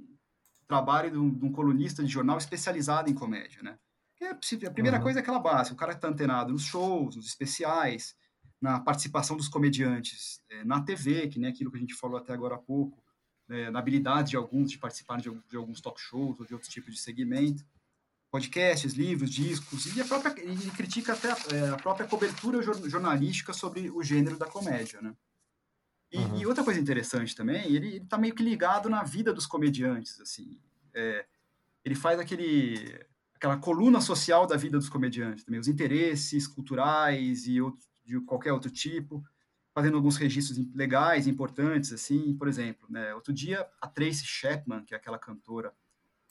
[0.66, 3.78] trabalho de um, de um colunista de jornal especializado em comédia, né?
[4.20, 5.02] É, a primeira uhum.
[5.02, 8.14] coisa é aquela base, o cara está antenado nos shows, nos especiais,
[8.60, 12.32] na participação dos comediantes é, na TV, que nem aquilo que a gente falou até
[12.32, 13.02] agora há pouco,
[13.48, 16.72] é, na habilidade de alguns de participar de, de, alguns talk shows ou de outros
[16.72, 17.64] tipos de segmento.
[18.30, 23.52] podcasts, livros, discos, e a própria, ele critica até a, é, a própria cobertura jornalística
[23.52, 25.14] sobre o gênero da comédia, né?
[26.12, 26.40] E, uhum.
[26.40, 30.20] e outra coisa interessante também, ele, ele tá meio que ligado na vida dos comediantes,
[30.20, 30.60] assim.
[30.92, 31.24] É,
[31.84, 37.58] ele faz aquele aquela coluna social da vida dos comediantes também, os interesses culturais e
[37.58, 39.22] outro, de qualquer outro tipo,
[39.72, 44.94] fazendo alguns registros legais, importantes, assim, por exemplo, né, outro dia a Tracy Chapman, que
[44.94, 45.72] é aquela cantora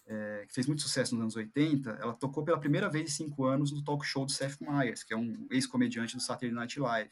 [0.05, 3.45] é, que fez muito sucesso nos anos 80, ela tocou pela primeira vez em cinco
[3.45, 7.11] anos no talk show do Seth Meyers, que é um ex-comediante do Saturday Night Live.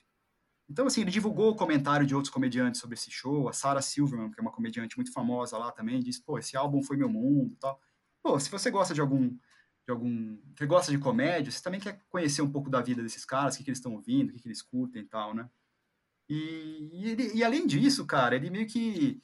[0.69, 3.47] Então, assim, ele divulgou o comentário de outros comediantes sobre esse show.
[3.47, 6.83] A Sarah Silverman, que é uma comediante muito famosa lá também, disse, pô, esse álbum
[6.83, 7.79] foi meu mundo tal.
[8.21, 9.37] Pô, se você gosta de algum...
[9.87, 13.23] De algum você gosta de comédia, você também quer conhecer um pouco da vida desses
[13.23, 15.49] caras, o que, que eles estão ouvindo, o que, que eles curtem e tal, né?
[16.29, 19.21] E, e, ele, e além disso, cara, ele meio que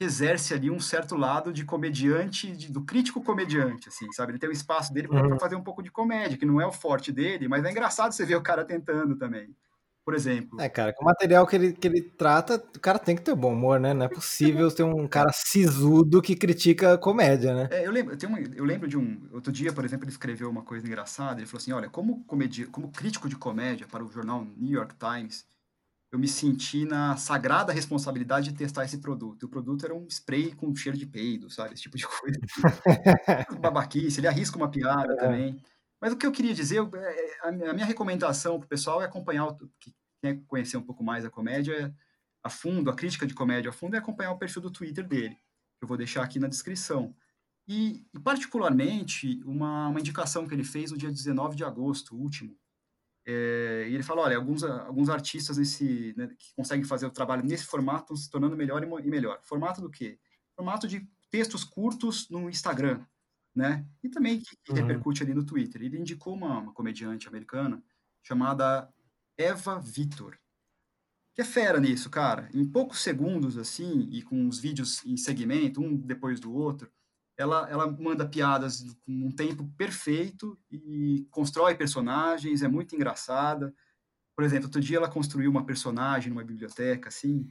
[0.00, 4.32] exerce ali um certo lado de comediante, de, do crítico comediante, assim, sabe?
[4.32, 5.38] Ele tem um espaço dele para uhum.
[5.38, 8.24] fazer um pouco de comédia, que não é o forte dele, mas é engraçado você
[8.24, 9.54] ver o cara tentando também.
[10.08, 10.58] Por exemplo.
[10.58, 13.34] É, cara, com o material que ele, que ele trata, o cara tem que ter
[13.34, 13.92] bom humor, né?
[13.92, 17.68] Não é possível ter um cara sisudo que critica comédia, né?
[17.70, 19.28] É, eu lembro, eu, uma, eu lembro de um.
[19.30, 21.40] Outro dia, por exemplo, ele escreveu uma coisa engraçada.
[21.40, 24.94] Ele falou assim: olha, como, comedia, como crítico de comédia para o jornal New York
[24.98, 25.44] Times,
[26.10, 29.42] eu me senti na sagrada responsabilidade de testar esse produto.
[29.42, 31.74] O produto era um spray com cheiro de peido, sabe?
[31.74, 32.40] Esse tipo de coisa.
[33.60, 35.16] Babaquice, ele arrisca uma piada é.
[35.16, 35.62] também.
[36.00, 39.04] Mas o que eu queria dizer, é, é, a minha recomendação para o pessoal é
[39.04, 41.94] acompanhar, quem quer conhecer um pouco mais a comédia
[42.42, 45.34] a fundo, a crítica de comédia a fundo, é acompanhar o perfil do Twitter dele,
[45.34, 47.14] que eu vou deixar aqui na descrição.
[47.66, 52.56] E, particularmente, uma, uma indicação que ele fez no dia 19 de agosto, último,
[53.26, 57.44] é, e ele fala, olha, alguns, alguns artistas nesse, né, que conseguem fazer o trabalho
[57.44, 59.38] nesse formato estão se tornando melhor e melhor.
[59.42, 60.18] Formato do quê?
[60.56, 63.04] Formato de textos curtos no Instagram,
[63.54, 63.86] né?
[64.02, 64.78] E também que, que uhum.
[64.78, 65.82] repercute ali no Twitter.
[65.82, 67.82] Ele indicou uma, uma comediante americana
[68.22, 68.92] chamada
[69.36, 70.38] Eva Vitor,
[71.34, 72.48] que é fera nisso, cara.
[72.52, 76.90] Em poucos segundos, assim, e com os vídeos em segmento, um depois do outro,
[77.36, 83.72] ela, ela manda piadas com um tempo perfeito e constrói personagens, é muito engraçada.
[84.34, 87.48] Por exemplo, outro dia ela construiu uma personagem numa biblioteca, assim,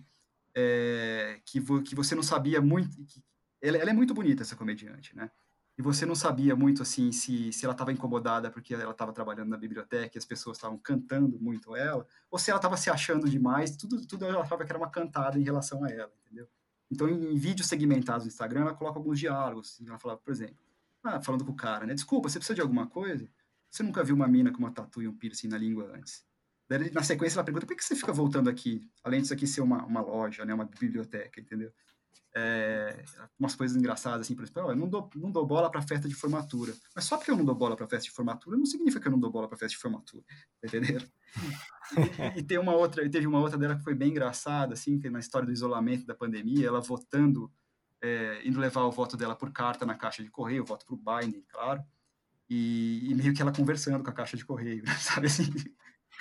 [0.53, 3.01] é, que, vo, que você não sabia muito...
[3.05, 3.23] Que,
[3.61, 5.31] ela, ela, é muito bonita, essa comediante, né?
[5.77, 9.49] E você não sabia muito, assim, se, se ela estava incomodada porque ela estava trabalhando
[9.49, 13.29] na biblioteca e as pessoas estavam cantando muito ela, ou se ela estava se achando
[13.29, 16.47] demais, tudo, tudo ela achava que era uma cantada em relação a ela, entendeu?
[16.89, 19.73] Então, em, em vídeos segmentados no Instagram, ela coloca alguns diálogos.
[19.73, 20.57] Assim, ela fala, por exemplo,
[21.03, 21.93] ah, falando com o cara, né?
[21.93, 23.29] Desculpa, você precisa de alguma coisa?
[23.69, 26.25] Você nunca viu uma mina com uma tatu e um piercing na língua antes?
[26.67, 28.89] Daí, na sequência, ela pergunta, por que você fica voltando aqui?
[29.03, 30.53] Além disso aqui ser uma, uma loja, né?
[30.53, 31.71] Uma biblioteca, entendeu?
[32.35, 33.03] É,
[33.39, 36.13] umas coisas engraçadas, assim, por exemplo, eu não dou, não dou bola para festa de
[36.13, 36.73] formatura.
[36.95, 39.11] Mas só porque eu não dou bola para festa de formatura, não significa que eu
[39.11, 40.23] não dou bola para festa de formatura,
[40.63, 41.07] entenderam?
[42.35, 44.99] E, e, tem uma outra, e teve uma outra dela que foi bem engraçada, assim,
[44.99, 47.49] que na história do isolamento da pandemia, ela votando,
[48.01, 50.97] é, indo levar o voto dela por carta na caixa de correio, o voto pro
[50.97, 51.81] Biden, claro,
[52.49, 55.49] e, e, meio que ela conversando com a caixa de correio, sabe assim?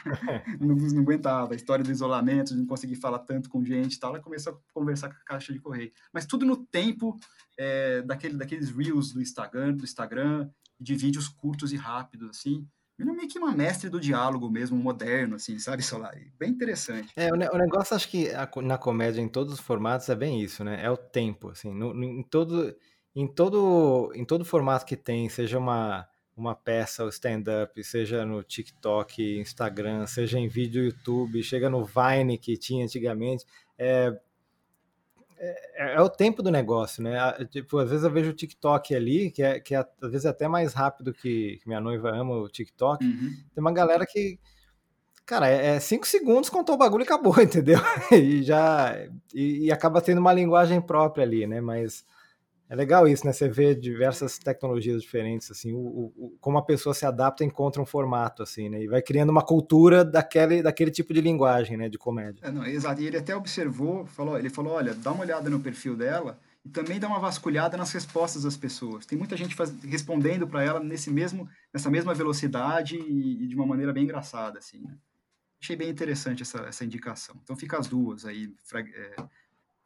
[0.61, 1.53] não, não, aguentava.
[1.53, 4.55] A história do isolamento, de não conseguir falar tanto com gente e tal, ela começou
[4.55, 5.92] a conversar com a caixa de correio.
[6.12, 7.16] Mas tudo no tempo
[7.59, 10.49] é, daquele, daqueles reels do Instagram, do Instagram,
[10.81, 12.66] de vídeos curtos e rápidos, assim.
[12.99, 16.33] Ele é meio que uma mestre do diálogo mesmo, moderno, assim, sabe, Solari?
[16.38, 17.12] Bem interessante.
[17.14, 18.31] É, o, negócio, acho que
[18.62, 20.83] na comédia, em todos os formatos, é bem isso, né?
[20.83, 22.75] É o tempo, assim, no, no, em todo...
[23.19, 28.42] Em todo, em todo formato que tem, seja uma, uma peça, o stand-up, seja no
[28.42, 33.46] TikTok, Instagram, seja em vídeo YouTube, chega no Vine que tinha antigamente,
[33.79, 34.14] é,
[35.38, 37.18] é, é, o tempo do negócio, né?
[37.51, 40.29] Tipo, às vezes eu vejo o TikTok ali, que é, que é às vezes é
[40.29, 43.05] até mais rápido que, que minha noiva ama o TikTok.
[43.05, 43.31] Uhum.
[43.55, 44.38] Tem uma galera que,
[45.25, 47.79] cara, é, é cinco segundos, contou o bagulho e acabou, entendeu?
[48.11, 48.94] E já
[49.35, 51.61] e, e acaba tendo uma linguagem própria ali, né?
[51.61, 52.05] Mas
[52.68, 53.33] é legal isso, né?
[53.33, 57.81] Você vê diversas tecnologias diferentes, assim, o, o, como a pessoa se adapta e encontra
[57.81, 58.83] um formato, assim, né?
[58.83, 61.88] E vai criando uma cultura daquele, daquele tipo de linguagem, né?
[61.88, 62.40] De comédia.
[62.42, 63.00] É, não, exato.
[63.00, 66.68] E ele até observou, falou, ele falou, olha, dá uma olhada no perfil dela e
[66.68, 69.07] também dá uma vasculhada nas respostas das pessoas.
[69.07, 73.55] Tem muita gente faz, respondendo para ela nesse mesmo, nessa mesma velocidade e, e, de
[73.55, 74.96] uma maneira bem engraçada, assim, né?
[75.62, 77.37] Achei bem interessante essa, essa indicação.
[77.44, 79.24] Então fica as duas aí é,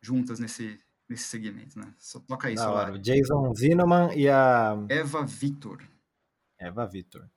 [0.01, 0.79] juntas nesse
[1.11, 1.93] nesse segmento, né?
[1.99, 2.93] Só toca isso lá.
[2.93, 5.83] O Jason Zinoman e a Eva Victor.
[6.57, 7.29] Eva Victor.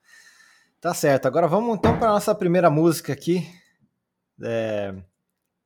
[0.79, 1.25] Tá certo.
[1.25, 3.49] Agora vamos então para a nossa primeira música aqui
[4.41, 4.93] é,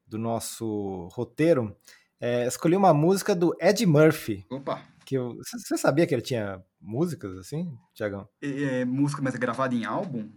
[0.08, 1.76] do nosso roteiro.
[2.20, 4.46] É, escolhi uma música do Ed Murphy.
[4.50, 4.82] Opa!
[5.06, 5.36] Que eu...
[5.44, 8.28] Você sabia que ele tinha músicas assim, Tiagão?
[8.42, 10.30] É, música, mas é gravada em álbum?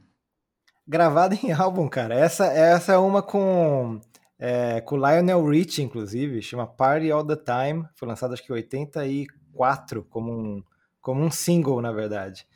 [0.87, 2.15] Gravada em álbum, cara.
[2.15, 4.01] Essa, essa é uma com,
[4.43, 7.87] é, com Lionel Rich, inclusive, chama Party All the Time.
[7.95, 10.65] Foi lançada acho que em 84 como um,
[10.99, 12.47] como um single, na verdade.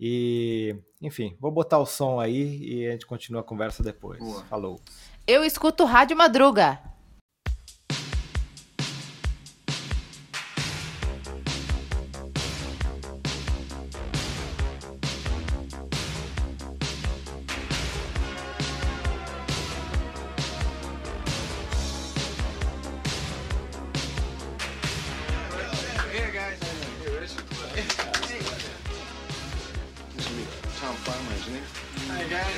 [0.00, 4.18] E, enfim, vou botar o som aí e a gente continua a conversa depois.
[4.18, 4.42] Boa.
[4.46, 4.80] Falou.
[5.28, 6.80] Eu escuto Rádio Madruga.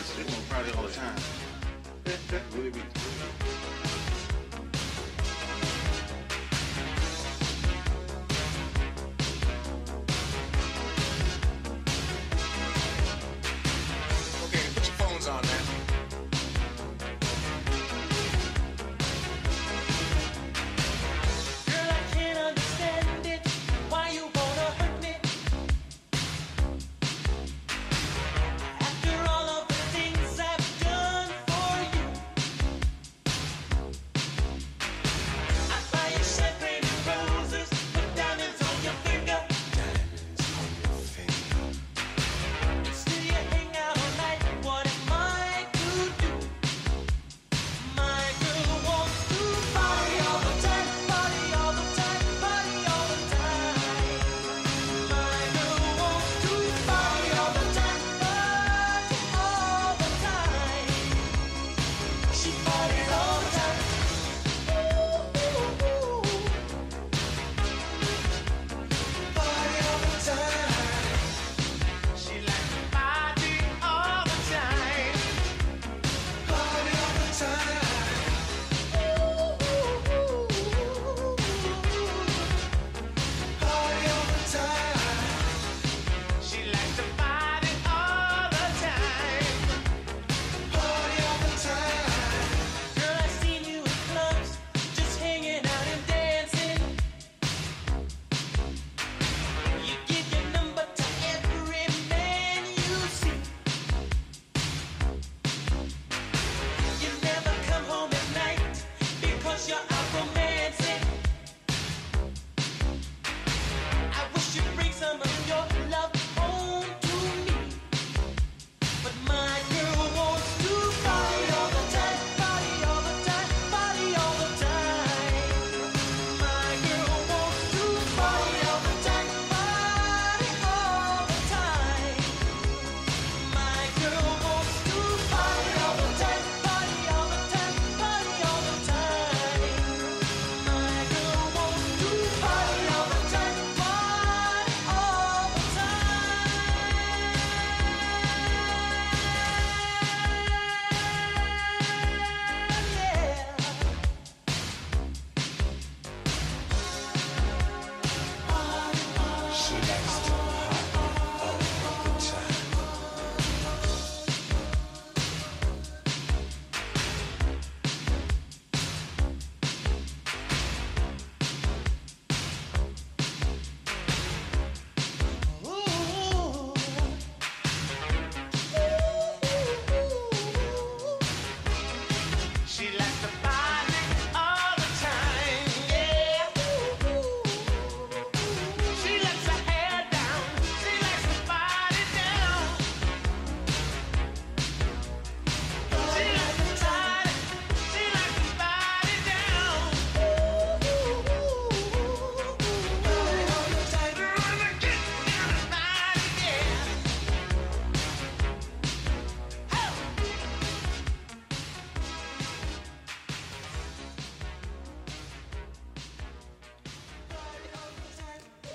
[0.03, 1.15] so they want to all the time.
[2.55, 3.50] Really be.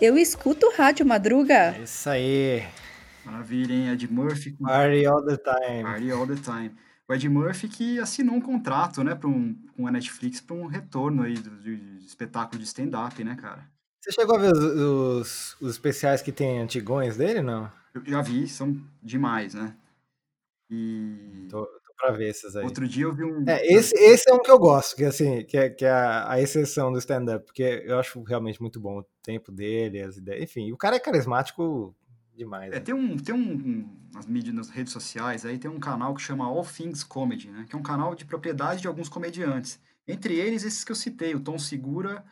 [0.06, 1.76] Eu escuto Rádio Madruga.
[1.76, 2.64] É isso aí.
[3.26, 3.90] Maravilha, hein?
[3.90, 4.52] Ed Murphy.
[4.52, 4.66] Com...
[4.66, 5.82] Party all the time.
[5.82, 6.72] Party all the time.
[7.08, 10.68] O Ed Murphy que assinou um contrato, né, pra um, com a Netflix para um
[10.68, 11.72] retorno aí do, do
[12.06, 13.68] espetáculo de stand-up, né, cara?
[14.00, 17.72] Você chegou a ver os, os, os, especiais que tem antigões dele, não?
[17.96, 19.76] Eu já vi, são demais, né?
[20.70, 21.48] E...
[21.50, 22.64] Tô pra ver esses aí.
[22.64, 23.44] Outro dia eu vi um.
[23.48, 26.32] É, esse, esse é um que eu gosto, que assim, que é, que é a,
[26.32, 30.44] a exceção do stand-up, porque eu acho realmente muito bom o tempo dele, as ideias.
[30.44, 31.96] Enfim, o cara é carismático
[32.36, 32.72] demais.
[32.72, 32.80] É, né?
[32.80, 36.46] tem um, tem um, nas mídias, nas redes sociais, aí tem um canal que chama
[36.46, 37.66] All Things Comedy, né?
[37.70, 39.80] Que é um canal de propriedade de alguns comediantes.
[40.08, 42.24] Entre eles, esses que eu citei, o Tom Segura,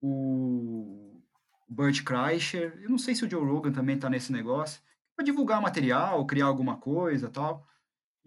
[0.00, 1.20] o
[1.68, 4.80] Burt Kreischer, eu não sei se o Joe Rogan também tá nesse negócio,
[5.16, 7.66] para divulgar material, criar alguma coisa tal.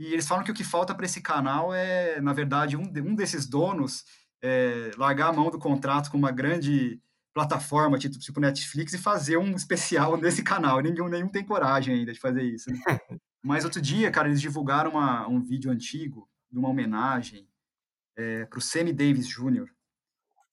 [0.02, 3.14] E eles falam que o que falta para esse canal é, na verdade, um, um
[3.14, 4.04] desses donos
[4.42, 7.00] é, largar a mão do contrato com uma grande
[7.32, 10.80] plataforma, tipo, tipo Netflix, e fazer um especial nesse canal.
[10.80, 12.72] Nenhum, nenhum tem coragem ainda de fazer isso.
[12.72, 12.80] Né?
[13.46, 17.48] Mas outro dia, cara, eles divulgaram uma, um vídeo antigo de uma homenagem
[18.18, 19.70] é, para o Sammy Davis Jr.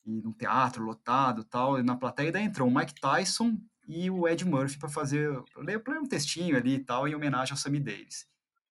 [0.05, 4.27] E num teatro lotado tal, e na plateia daí entrou o Mike Tyson e o
[4.27, 8.29] Ed Murphy para fazer, ler um textinho ali e tal, em homenagem ao Sammy Davis.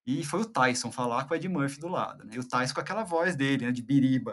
[0.09, 2.33] E foi o Tyson falar com o Ed Murphy do lado, né?
[2.35, 4.33] E o Tyson com aquela voz dele, né, de biriba.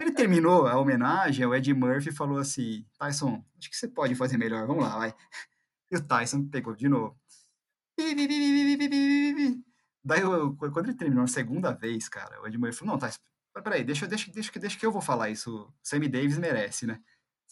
[0.00, 4.38] Ele terminou a homenagem, o Ed Murphy falou assim: Tyson, acho que você pode fazer
[4.38, 5.14] melhor, vamos lá, vai.
[5.90, 7.20] E o Tyson pegou de novo.
[10.02, 10.22] Daí,
[10.72, 13.20] quando ele terminou a segunda vez, cara, o Ed Murphy falou: Não, Tyson,
[13.62, 15.70] peraí, deixa, deixa, deixa, deixa que eu vou falar isso.
[15.82, 16.98] Sammy Davis merece, né?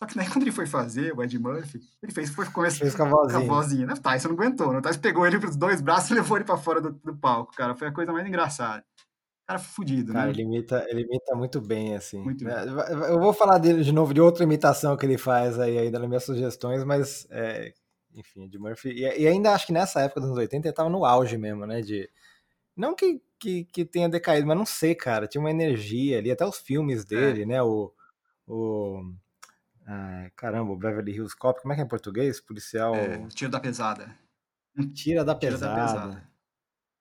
[0.02, 2.92] Só que daí, quando ele foi fazer, o Ed Murphy, ele fez, foi, começou, Fez
[2.92, 3.38] com a vozinha.
[3.38, 3.94] com a vozinha, né?
[3.94, 4.80] O Tyson não aguentou, né?
[4.80, 7.54] O Tyson pegou ele pros dois braços e levou ele pra fora do, do palco,
[7.54, 7.72] cara.
[7.76, 8.84] Foi a coisa mais engraçada.
[8.98, 10.32] O cara fudido, Cara, né?
[10.32, 12.18] ele imita, ele imita muito bem, assim.
[12.20, 12.64] Muito É,
[13.12, 16.08] Eu vou falar dele de novo, de outra imitação que ele faz aí, ainda nas
[16.08, 17.72] minhas sugestões, mas, é,
[18.12, 18.88] enfim, de Murphy.
[18.90, 21.64] E, e ainda acho que nessa época dos anos 80 ele tava no auge mesmo,
[21.64, 21.80] né?
[21.80, 22.10] De,
[22.76, 25.28] não que, que, que tenha decaído, mas não sei, cara.
[25.28, 27.62] Tinha uma energia ali, até os filmes dele, né?
[27.62, 27.92] O.
[28.48, 29.14] o
[29.86, 32.40] ah, caramba, o Beverly Hills Cop, como é que é em português?
[32.40, 32.94] Policial.
[32.94, 34.16] É, tiro da pesada.
[34.94, 35.74] Tira da pesada.
[35.74, 36.30] da pesada.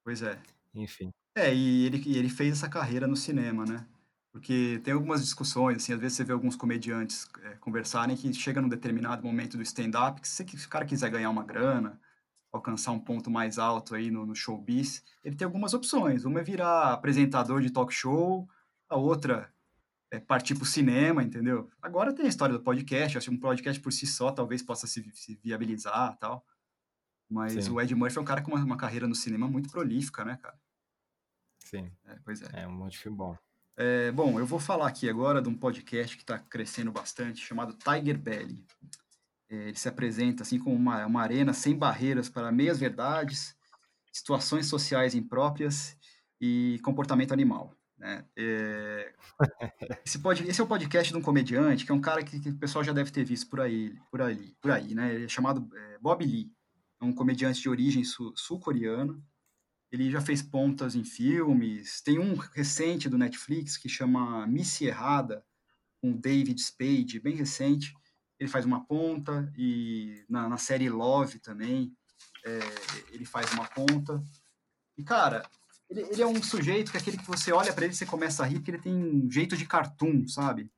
[0.03, 0.37] Pois é.
[0.73, 1.11] Enfim.
[1.35, 3.85] É, e ele, e ele fez essa carreira no cinema, né?
[4.31, 8.61] Porque tem algumas discussões, assim, às vezes você vê alguns comediantes é, conversarem que chega
[8.61, 11.99] num determinado momento do stand-up que se, se o cara quiser ganhar uma grana,
[12.51, 16.25] alcançar um ponto mais alto aí no, no showbiz, ele tem algumas opções.
[16.25, 18.47] Uma é virar apresentador de talk show,
[18.89, 19.53] a outra
[20.11, 21.71] é partir para o cinema, entendeu?
[21.81, 24.85] Agora tem a história do podcast, acho que um podcast por si só talvez possa
[24.85, 26.45] se, se viabilizar tal.
[27.29, 27.71] Mas Sim.
[27.71, 30.37] o Ed Murphy é um cara com uma, uma carreira no cinema muito prolífica, né,
[30.41, 30.59] cara?
[31.59, 32.63] Sim, É, pois é.
[32.63, 33.37] é um monte de filme bom.
[33.77, 37.73] É, bom, eu vou falar aqui agora de um podcast que está crescendo bastante, chamado
[37.73, 38.65] Tiger Belly.
[39.49, 43.55] É, ele se apresenta assim como uma, uma arena sem barreiras para meias verdades,
[44.11, 45.95] situações sociais impróprias
[46.39, 47.73] e comportamento animal.
[48.01, 48.25] Né?
[48.35, 49.13] É,
[50.03, 52.49] esse, pod, esse é o podcast de um comediante que é um cara que, que
[52.49, 55.13] o pessoal já deve ter visto por aí, por aí, por aí, né?
[55.13, 56.51] Ele é chamado é, Bob Lee,
[56.99, 59.21] é um comediante de origem sul- sul-coreana.
[59.91, 62.01] Ele já fez pontas em filmes.
[62.01, 65.45] Tem um recente do Netflix que chama Missy Errada,
[66.01, 67.93] com David Spade, bem recente.
[68.39, 71.95] Ele faz uma ponta e na, na série Love também
[72.43, 72.59] é,
[73.11, 74.23] ele faz uma ponta.
[74.97, 75.47] E cara,
[75.91, 78.05] ele, ele é um sujeito que é aquele que você olha para ele e você
[78.05, 80.69] começa a rir porque ele tem um jeito de cartoon, sabe?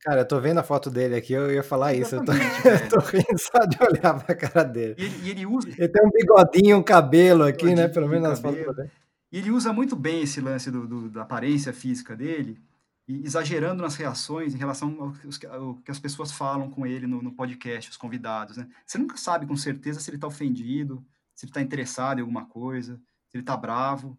[0.00, 2.14] Cara, eu tô vendo a foto dele aqui, eu ia falar isso.
[2.14, 4.94] Eu tô, Exatamente, eu tô rindo só de olhar pra cara dele.
[4.98, 7.88] E ele, e ele usa Ele tem um bigodinho, um cabelo aqui, né?
[7.88, 8.90] Pelo menos nas fotos dele.
[9.32, 12.60] E ele usa muito bem esse lance do, do- da aparência física dele,
[13.08, 15.14] exagerando nas reações em relação
[15.50, 18.68] ao, que as pessoas falam com ele no, no podcast, os convidados, né?
[18.86, 21.04] Você nunca sabe com certeza se ele está ofendido,
[21.34, 22.96] se ele está interessado em alguma coisa,
[23.28, 24.16] se ele está bravo.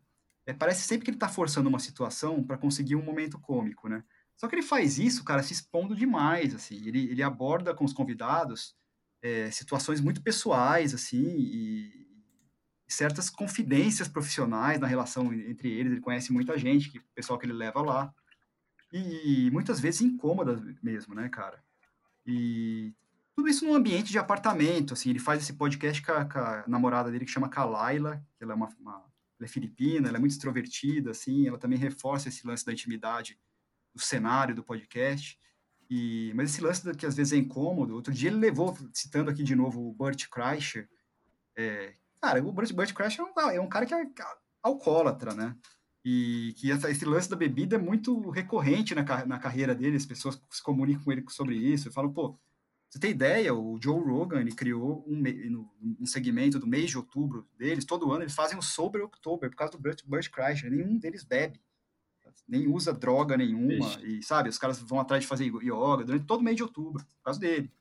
[0.48, 4.02] É, parece sempre que ele está forçando uma situação para conseguir um momento cômico, né?
[4.38, 6.88] Só que ele faz isso, cara, se expondo demais, assim.
[6.88, 8.74] Ele, ele aborda com os convidados
[9.22, 12.08] é, situações muito pessoais, assim, e,
[12.88, 15.92] certas confidências profissionais na relação entre eles.
[15.92, 18.14] Ele conhece muita gente, que, o pessoal que ele leva lá.
[18.94, 21.62] E, muitas vezes incômodas mesmo, né, cara?
[22.26, 22.94] E
[23.36, 25.10] tudo isso num ambiente de apartamento, assim.
[25.10, 28.54] Ele faz esse podcast com a, com a namorada dele, que chama Kalaila, que ela
[28.54, 29.04] é uma, uma
[29.39, 31.47] ela é filipina, ela é muito extrovertida, assim.
[31.47, 33.39] Ela também reforça esse lance da intimidade
[33.93, 35.39] do cenário do podcast.
[35.89, 39.41] E, mas esse lance que às vezes é incômodo, outro dia ele levou, citando aqui
[39.41, 40.90] de novo o Burt Kreischer,
[41.56, 44.06] é, cara, o Burt, Burt Kreischer é um, é um cara que é
[44.62, 45.56] alcoólatra, né?
[46.04, 50.06] E que essa, esse lance da bebida é muito recorrente na, na carreira dele, as
[50.06, 52.38] pessoas se comunicam com ele sobre isso, falam, pô,
[52.90, 55.67] você tem ideia, o Joe Rogan, ele criou um,
[56.00, 59.56] um segmento do mês de outubro deles, todo ano eles fazem o Sober October, por
[59.58, 61.62] causa do Burt, Burt Kreischer, nenhum deles bebe,
[62.48, 64.19] nem usa droga nenhuma, Ixi.
[64.19, 67.23] e sabe, os caras vão atrás de fazer yoga durante todo mês de outubro, por
[67.23, 67.71] causa dele.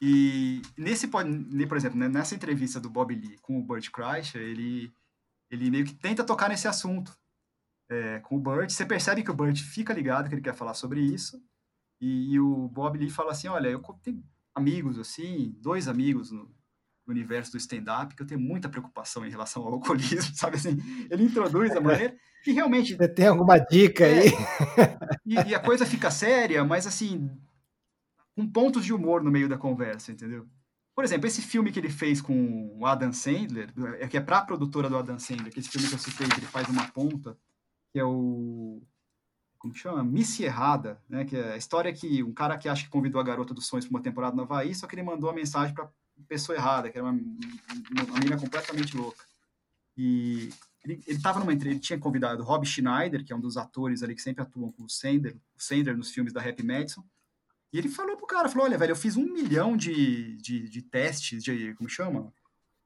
[0.00, 4.92] E nesse, por exemplo, né, nessa entrevista do Bob Lee com o Burt Kreischer, ele,
[5.50, 7.16] ele meio que tenta tocar nesse assunto
[7.88, 8.70] é, com o Burt.
[8.70, 11.40] Você percebe que o Burt fica ligado que ele quer falar sobre isso.
[12.04, 14.22] E, e o Bob Lee fala assim: Olha, eu tenho
[14.54, 16.42] amigos, assim, dois amigos no,
[17.06, 20.76] no universo do stand-up, que eu tenho muita preocupação em relação ao alcoolismo, sabe assim?
[21.10, 22.14] Ele introduz a maneira
[22.46, 22.94] e realmente.
[22.94, 24.32] Você tem alguma dica é, aí?
[25.24, 27.30] E, e, a coisa fica séria, mas assim,
[28.36, 30.46] com pontos de humor no meio da conversa, entendeu?
[30.94, 34.38] Por exemplo, esse filme que ele fez com o Adam Sandler, é que é para
[34.38, 36.86] a produtora do Adam Sandler, que esse filme que eu citei, que ele faz uma
[36.88, 37.34] ponta,
[37.92, 38.82] que é o
[39.64, 40.04] como chama?
[40.04, 41.24] Missy Errada, né?
[41.24, 43.86] Que é a história que um cara que acha que convidou a garota dos sonhos
[43.86, 45.88] para uma temporada no Havaí, só que ele mandou a mensagem para
[46.28, 49.24] pessoa errada, que era uma, uma menina completamente louca.
[49.96, 50.50] E
[50.84, 54.14] ele, ele tava numa ele tinha convidado Rob Schneider, que é um dos atores ali
[54.14, 57.02] que sempre atuam com o Sandler, o Sandler nos filmes da Happy Madison.
[57.72, 60.82] E ele falou pro cara, falou, olha, velho, eu fiz um milhão de, de, de
[60.82, 62.30] testes, de, como chama?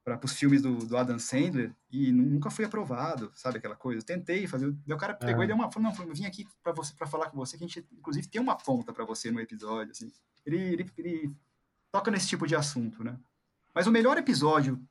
[0.03, 3.99] Para os filmes do, do, Adam Sandler e nunca foi aprovado, sabe aquela coisa?
[3.99, 6.71] Eu tentei fazer, o cara pegou e deu uma, falou, não, eu vim aqui para
[6.71, 9.39] você para falar com você que a gente inclusive tem uma ponta para você no
[9.39, 10.11] episódio, assim.
[10.45, 11.35] Ele, ele, ele,
[11.91, 13.17] toca nesse tipo de assunto, né?
[13.73, 14.81] Mas o melhor episódio,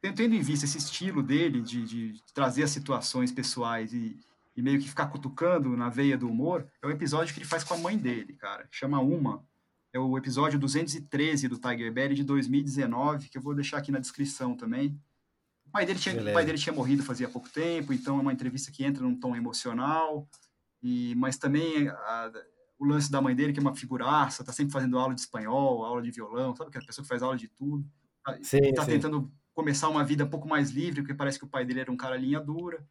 [0.00, 4.20] tendo em vista esse estilo dele de, de trazer as situações pessoais e,
[4.56, 7.64] e meio que ficar cutucando na veia do humor, é o episódio que ele faz
[7.64, 8.66] com a mãe dele, cara.
[8.70, 9.44] Chama Uma
[9.92, 13.98] é o episódio 213 do Tiger Belly de 2019, que eu vou deixar aqui na
[13.98, 14.98] descrição também.
[15.66, 18.32] O pai dele tinha, o pai dele tinha morrido fazia pouco tempo, então é uma
[18.32, 20.28] entrevista que entra num tom emocional,
[20.82, 22.32] e mas também a,
[22.78, 25.84] o lance da mãe dele, que é uma figuraça, tá sempre fazendo aula de espanhol,
[25.84, 27.84] aula de violão, sabe aquela pessoa que faz aula de tudo?
[28.24, 28.92] Tá, sim, tá sim.
[28.92, 31.92] tentando começar uma vida um pouco mais livre, porque parece que o pai dele era
[31.92, 32.84] um cara linha dura.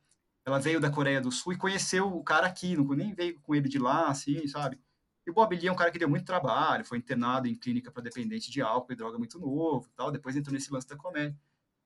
[0.45, 3.55] Ela veio da Coreia do Sul e conheceu o cara aqui, não, nem veio com
[3.55, 4.79] ele de lá, assim, sabe?
[5.25, 7.91] E o Bob Lee é um cara que deu muito trabalho, foi internado em clínica
[7.91, 10.11] para dependente de álcool e droga muito novo, tal.
[10.11, 11.37] Depois entrou nesse lance da comédia.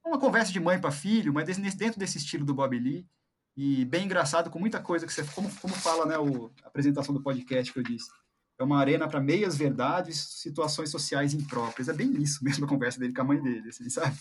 [0.05, 3.07] Uma conversa de mãe para filho, mas dentro desse estilo do Bob Lee
[3.55, 7.13] e bem engraçado com muita coisa que você, como, como fala, né, o, a apresentação
[7.13, 8.09] do podcast que eu disse.
[8.57, 11.89] É uma arena para meias verdades, situações sociais impróprias.
[11.89, 14.17] É bem isso mesmo a conversa dele com a mãe dele, assim, sabe?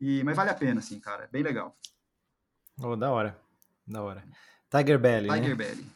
[0.00, 1.24] E, mas vale a pena, assim, cara.
[1.24, 1.76] É bem legal.
[2.78, 3.38] Oh, da hora.
[3.86, 4.24] Da hora.
[4.70, 5.54] Tiger Belly, Tiger né?
[5.54, 5.86] Belly.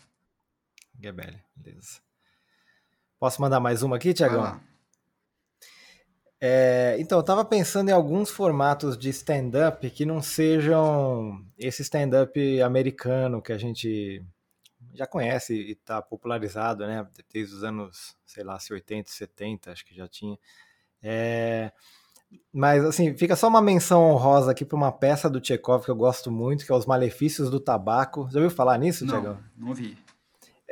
[0.95, 2.01] Tiger Belly, beleza.
[3.21, 4.59] Posso mandar mais uma aqui, Tiagão?
[6.41, 12.63] É, então, eu estava pensando em alguns formatos de stand-up que não sejam esse stand-up
[12.63, 14.25] americano que a gente
[14.95, 17.07] já conhece e está popularizado, né?
[17.31, 20.39] Desde os anos, sei lá, 80, 70, acho que já tinha.
[21.03, 21.73] É,
[22.51, 25.97] mas, assim, fica só uma menção honrosa aqui para uma peça do Chekhov que eu
[25.97, 28.31] gosto muito, que é Os Malefícios do Tabaco.
[28.33, 29.39] Já ouviu falar nisso, Tiagão?
[29.59, 29.99] Não, não vi.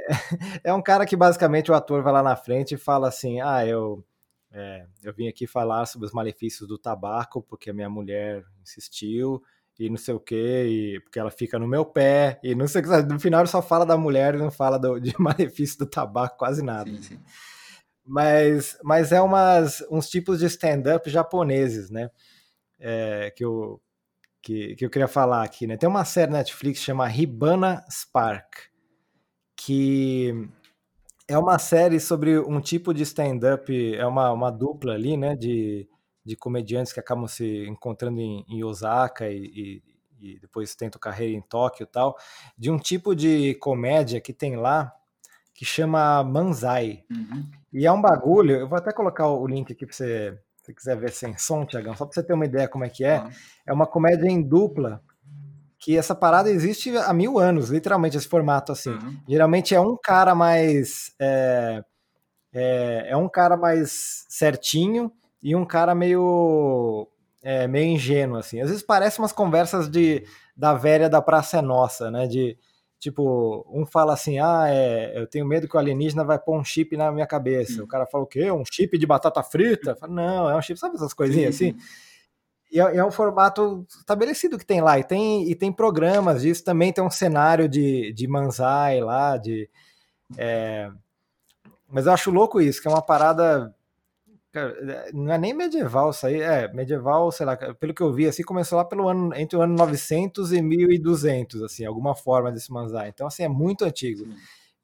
[0.64, 3.66] é um cara que basicamente o ator vai lá na frente e fala assim: Ah,
[3.66, 4.04] eu,
[4.50, 9.42] é, eu vim aqui falar sobre os malefícios do tabaco porque a minha mulher insistiu
[9.78, 12.80] e não sei o que, e porque ela fica no meu pé, e não sei
[12.80, 13.02] o que.
[13.02, 16.36] No final ele só fala da mulher e não fala do, de malefício do tabaco,
[16.36, 16.90] quase nada.
[16.90, 17.20] Sim, sim.
[18.04, 22.10] Mas, mas é umas, uns tipos de stand-up japoneses, né?
[22.80, 23.80] É, que, eu,
[24.42, 25.76] que, que eu queria falar aqui, né?
[25.76, 28.68] Tem uma série Netflix chamada Ribana Spark
[29.68, 30.48] que
[31.28, 35.86] é uma série sobre um tipo de stand-up, é uma, uma dupla ali, né, de,
[36.24, 39.82] de comediantes que acabam se encontrando em, em Osaka e, e,
[40.22, 42.16] e, depois tentam carreira em Tóquio e tal,
[42.56, 44.90] de um tipo de comédia que tem lá
[45.52, 47.04] que chama Manzai.
[47.10, 47.50] Uhum.
[47.70, 50.96] E é um bagulho, eu vou até colocar o link aqui para você, se quiser
[50.96, 53.20] ver sem som, Tiagão, só para você ter uma ideia como é que é.
[53.20, 53.30] Uhum.
[53.66, 55.02] É uma comédia em dupla
[55.78, 58.90] que essa parada existe há mil anos, literalmente, esse formato assim.
[58.90, 59.16] Uhum.
[59.28, 61.14] Geralmente é um cara mais.
[61.18, 61.84] É,
[62.52, 65.12] é, é, um cara mais certinho
[65.42, 67.08] e um cara meio.
[67.40, 68.60] É, meio ingênuo, assim.
[68.60, 70.24] Às vezes parece umas conversas de,
[70.56, 72.26] da velha da Praça é Nossa, né?
[72.26, 72.58] De
[72.98, 76.64] tipo, um fala assim: ah, é, eu tenho medo que o alienígena vai pôr um
[76.64, 77.84] chip na minha cabeça.
[77.84, 78.50] O cara fala o quê?
[78.50, 79.94] Um chip de batata frita?
[79.94, 81.76] Fala, não, é um chip, sabe essas coisinhas assim?
[82.70, 84.98] E é, é, um formato estabelecido que tem lá.
[84.98, 86.64] E tem, e tem programas disso.
[86.64, 89.36] Também tem um cenário de, de Manzai lá.
[89.36, 89.68] De,
[90.36, 90.90] é...
[91.88, 93.74] Mas eu acho louco isso, que é uma parada.
[95.14, 96.40] não é nem medieval isso aí.
[96.40, 99.62] É, medieval, sei lá, pelo que eu vi, assim, começou lá pelo ano, entre o
[99.62, 103.08] ano 900 e 1200, assim, alguma forma desse Manzai.
[103.08, 104.26] Então, assim, é muito antigo.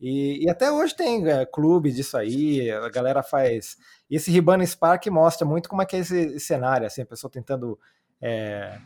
[0.06, 3.78] E, e, até hoje tem é, clube disso aí, a galera faz.
[4.10, 7.30] E esse Ribana Spark mostra muito como é que é esse cenário, assim, a pessoa
[7.30, 7.80] tentando
[8.20, 8.78] é,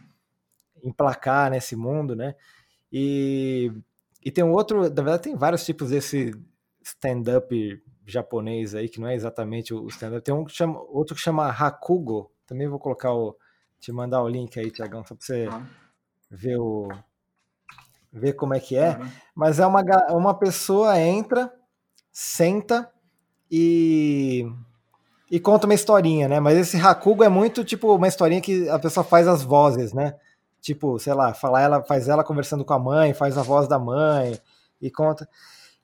[0.80, 2.36] emplacar nesse mundo, né?
[2.92, 3.72] E,
[4.24, 6.32] e tem um outro, na verdade, tem vários tipos desse
[6.84, 10.22] stand-up japonês aí, que não é exatamente o stand-up.
[10.22, 12.30] Tem um que chama, outro que chama Hakugo.
[12.46, 13.36] Também vou colocar o.
[13.80, 15.48] Te mandar o link aí, Tiagão, só pra você
[16.30, 16.88] ver o,
[18.12, 18.96] ver como é que é.
[18.98, 19.08] Uhum.
[19.34, 21.52] Mas é uma, uma pessoa entra,
[22.12, 22.90] senta
[23.50, 24.46] e
[25.30, 26.40] e conta uma historinha, né?
[26.40, 30.14] Mas esse Hakugo é muito tipo uma historinha que a pessoa faz as vozes, né?
[30.60, 33.78] Tipo, sei lá, falar ela faz ela conversando com a mãe, faz a voz da
[33.78, 34.38] mãe
[34.80, 35.28] e conta.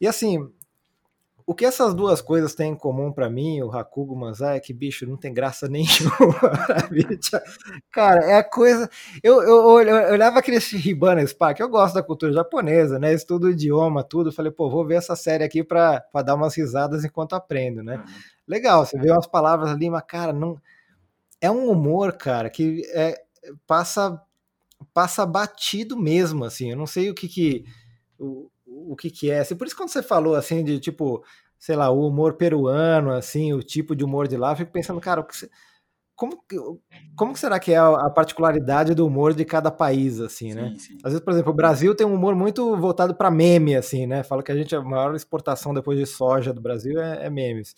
[0.00, 0.50] E assim,
[1.46, 4.72] o que essas duas coisas têm em comum para mim, o Hakugo Manzai, é que,
[4.72, 6.38] bicho, não tem graça nenhuma.
[7.90, 8.88] Cara, é a coisa.
[9.22, 13.12] Eu, eu, eu olhava aquele Ribana Spark, eu gosto da cultura japonesa, né?
[13.12, 14.32] Estudo o idioma, tudo.
[14.32, 17.96] Falei, pô, vou ver essa série aqui pra, pra dar umas risadas enquanto aprendo, né?
[17.96, 18.04] Uhum.
[18.48, 20.58] Legal, você vê umas palavras ali, mas, cara, não.
[21.40, 23.22] É um humor, cara, que é,
[23.66, 24.18] passa
[24.92, 26.70] passa batido mesmo, assim.
[26.70, 27.64] Eu não sei o que que
[28.18, 28.50] o,
[28.92, 29.40] o que que é.
[29.40, 31.24] Assim, por isso quando você falou assim de tipo,
[31.58, 35.00] sei lá, o humor peruano, assim, o tipo de humor de lá, eu fico pensando,
[35.00, 35.26] cara,
[36.16, 36.44] como,
[37.16, 40.70] como será que é a particularidade do humor de cada país, assim, né?
[40.70, 40.98] Sim, sim.
[41.02, 44.22] Às vezes, por exemplo, o Brasil tem um humor muito voltado para meme, assim, né?
[44.22, 47.74] Fala que a gente a maior exportação depois de soja do Brasil é, é memes.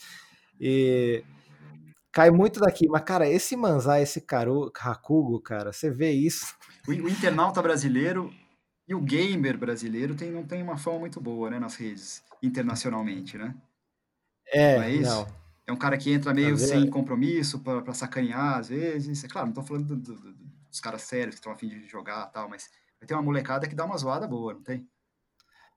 [0.61, 1.25] E
[2.13, 6.55] cai muito daqui, mas cara, esse manzá, esse caru, Hakugo, cara, você vê isso.
[6.87, 8.31] O, o internauta brasileiro
[8.89, 13.37] e o gamer brasileiro tem, não tem uma fama muito boa, né, nas redes, internacionalmente,
[13.37, 13.55] né?
[14.49, 14.97] É, não é?
[15.01, 15.27] Não.
[15.67, 19.25] É um cara que entra meio sem compromisso para sacanear às vezes.
[19.25, 20.33] É claro, não tô falando do, do,
[20.71, 22.71] dos caras sérios que estão afim de jogar e tal, mas
[23.05, 24.89] tem uma molecada que dá uma zoada boa, não tem?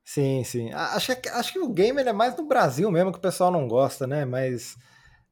[0.03, 0.71] Sim, sim.
[0.73, 3.67] Acho que, acho que o gamer é mais no Brasil mesmo que o pessoal não
[3.67, 4.25] gosta, né?
[4.25, 4.77] Mas.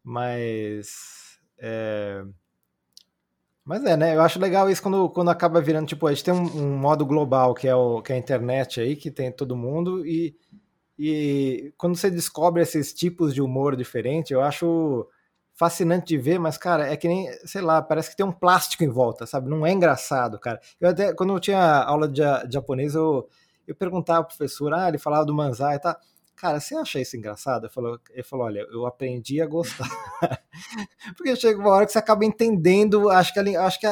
[0.04, 1.40] Mas.
[1.60, 2.24] É...
[3.68, 4.16] Mas é, né?
[4.16, 7.06] Eu acho legal isso quando, quando acaba virando, tipo, a gente tem um, um, modo
[7.06, 10.34] global, que é, o, que é a internet aí, que tem todo mundo, e,
[10.98, 15.06] e quando você descobre esses tipos de humor diferente, eu acho
[15.54, 18.86] fascinante de ver, mas, cara, é que nem, sei lá, parece que tem um plástico
[18.86, 19.50] em volta, sabe?
[19.50, 20.62] Não é engraçado, cara.
[20.80, 23.28] Eu até, quando eu tinha aula de, de japonês, eu,
[23.68, 25.98] eu perguntava pro professor, ah, ele falava do manzai e tal
[26.38, 27.66] cara, você acha isso engraçado?
[27.66, 29.90] Ele falou, ele falou olha, eu aprendi a gostar.
[31.18, 33.88] Porque chega uma hora que você acaba entendendo, acho que, acho que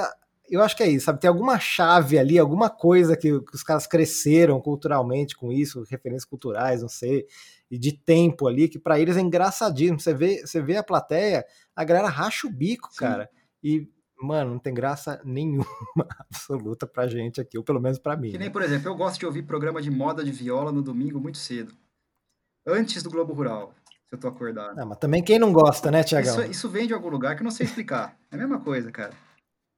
[0.47, 1.19] eu acho que é isso, sabe?
[1.19, 6.23] Tem alguma chave ali, alguma coisa que, que os caras cresceram culturalmente com isso, referências
[6.23, 7.25] culturais, não sei,
[7.69, 9.99] e de tempo ali, que para eles é engraçadíssimo.
[9.99, 11.43] Você vê, você vê a plateia,
[11.75, 12.99] a galera racha o bico, Sim.
[12.99, 13.27] cara.
[13.63, 13.89] E,
[14.21, 15.65] mano, não tem graça nenhuma
[16.29, 18.29] absoluta pra gente aqui, ou pelo menos para mim.
[18.29, 18.53] Que nem, né?
[18.53, 21.75] por exemplo, eu gosto de ouvir programa de moda de viola no domingo muito cedo
[22.65, 23.73] antes do Globo Rural,
[24.07, 24.75] se eu tô acordado.
[24.75, 26.41] Não, mas também quem não gosta, né, Tiagão?
[26.41, 28.17] Isso, isso vem de algum lugar que eu não sei explicar.
[28.31, 29.13] É a mesma coisa, cara.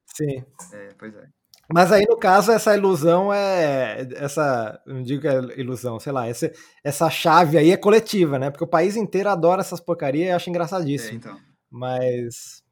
[0.05, 0.43] Sim.
[0.73, 1.27] É, pois é.
[1.69, 4.07] Mas aí, no caso, essa ilusão é.
[4.15, 4.81] Essa.
[4.85, 6.25] Não digo que é ilusão, sei lá.
[6.25, 8.49] Essa, essa chave aí é coletiva, né?
[8.49, 11.13] Porque o país inteiro adora essas porcarias e acha engraçadíssimo.
[11.13, 11.39] É, então.
[11.69, 12.63] Mas.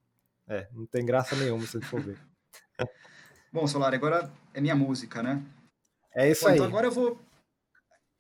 [0.47, 2.18] É, não tem graça nenhuma se for ver.
[3.51, 5.43] Bom, Solar, agora é minha música, né?
[6.16, 6.55] É isso Bom, aí.
[6.55, 7.20] Então agora eu vou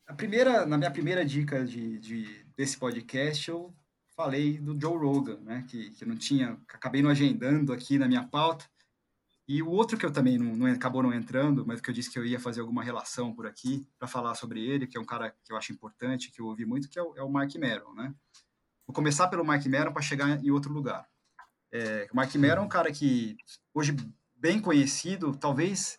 [0.07, 3.73] a primeira, na minha primeira dica de, de, desse podcast, eu
[4.15, 5.65] falei do Joe Rogan, né?
[5.67, 8.65] Que, que não tinha, acabei não agendando aqui na minha pauta.
[9.47, 12.09] E o outro que eu também não, não acabou não entrando, mas que eu disse
[12.09, 15.05] que eu ia fazer alguma relação por aqui para falar sobre ele, que é um
[15.05, 17.53] cara que eu acho importante, que eu ouvi muito, que é o, é o Mark
[17.55, 18.13] Maron, né?
[18.87, 21.07] Vou começar pelo Mark Maron para chegar em outro lugar.
[21.71, 23.35] É, o Mark Maron é um cara que
[23.73, 23.95] hoje
[24.35, 25.97] bem conhecido, talvez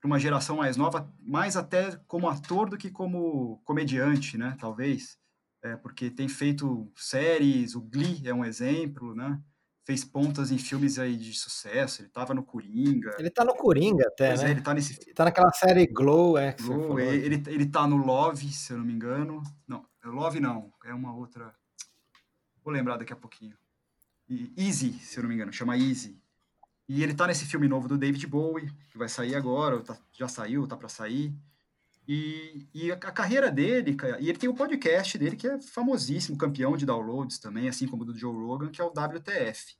[0.00, 4.56] para uma geração mais nova, mais até como ator do que como comediante, né?
[4.58, 5.18] Talvez,
[5.62, 9.38] é, porque tem feito séries, o Glee é um exemplo, né?
[9.84, 12.00] Fez pontas em filmes aí de sucesso.
[12.00, 13.14] Ele estava no Coringa.
[13.18, 14.44] Ele está no Coringa até, é, né?
[14.44, 14.98] É, ele tá nesse.
[15.02, 16.54] Ele tá naquela série Glow, é.
[16.54, 19.42] Glow, ele, ele, ele tá no Love, se eu não me engano.
[19.68, 21.54] Não, Love não, é uma outra.
[22.64, 23.56] Vou lembrar daqui a pouquinho.
[24.56, 26.22] Easy, se eu não me engano, chama Easy.
[26.92, 30.26] E ele tá nesse filme novo do David Bowie, que vai sair agora, tá, já
[30.26, 31.32] saiu, tá para sair.
[32.06, 35.60] E, e a, a, carreira dele, e ele tem o um podcast dele que é
[35.60, 39.76] famosíssimo, campeão de downloads também, assim como o do Joe Rogan, que é o WTF,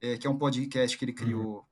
[0.00, 1.58] é, que é um podcast que ele criou.
[1.58, 1.64] Uhum.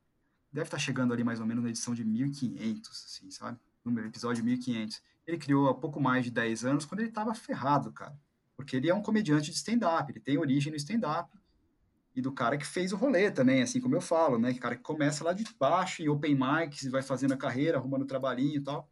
[0.52, 3.58] Deve estar tá chegando ali mais ou menos na edição de 1500, assim, sabe?
[3.84, 5.02] No episódio 1500.
[5.26, 8.16] Ele criou há pouco mais de 10 anos, quando ele tava ferrado, cara.
[8.56, 11.28] Porque ele é um comediante de stand-up, ele tem origem no stand-up
[12.14, 14.52] e do cara que fez o rolê também, assim como eu falo, né?
[14.52, 18.04] Que cara que começa lá de baixo, em open mics, vai fazendo a carreira, arrumando
[18.04, 18.90] trabalhinho e tal.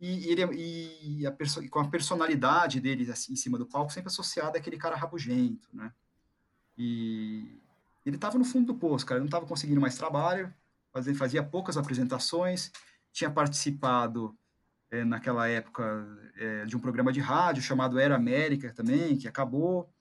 [0.00, 1.36] E, ele, e a
[1.68, 5.92] com a personalidade dele assim, em cima do palco sempre associada àquele cara rabugento, né?
[6.76, 7.60] E
[8.06, 10.54] ele estava no fundo do poço, cara, ele não estava conseguindo mais trabalho,
[10.92, 12.70] fazia, fazia poucas apresentações,
[13.12, 14.38] tinha participado
[14.90, 19.92] é, naquela época é, de um programa de rádio chamado Era América também, que acabou,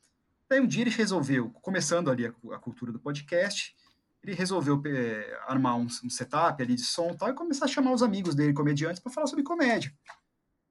[0.49, 3.75] Daí um dia ele resolveu, começando ali a, a cultura do podcast,
[4.23, 7.67] ele resolveu é, armar um, um, setup ali de som e tal, e começar a
[7.67, 9.93] chamar os amigos dele, comediantes, para falar sobre comédia.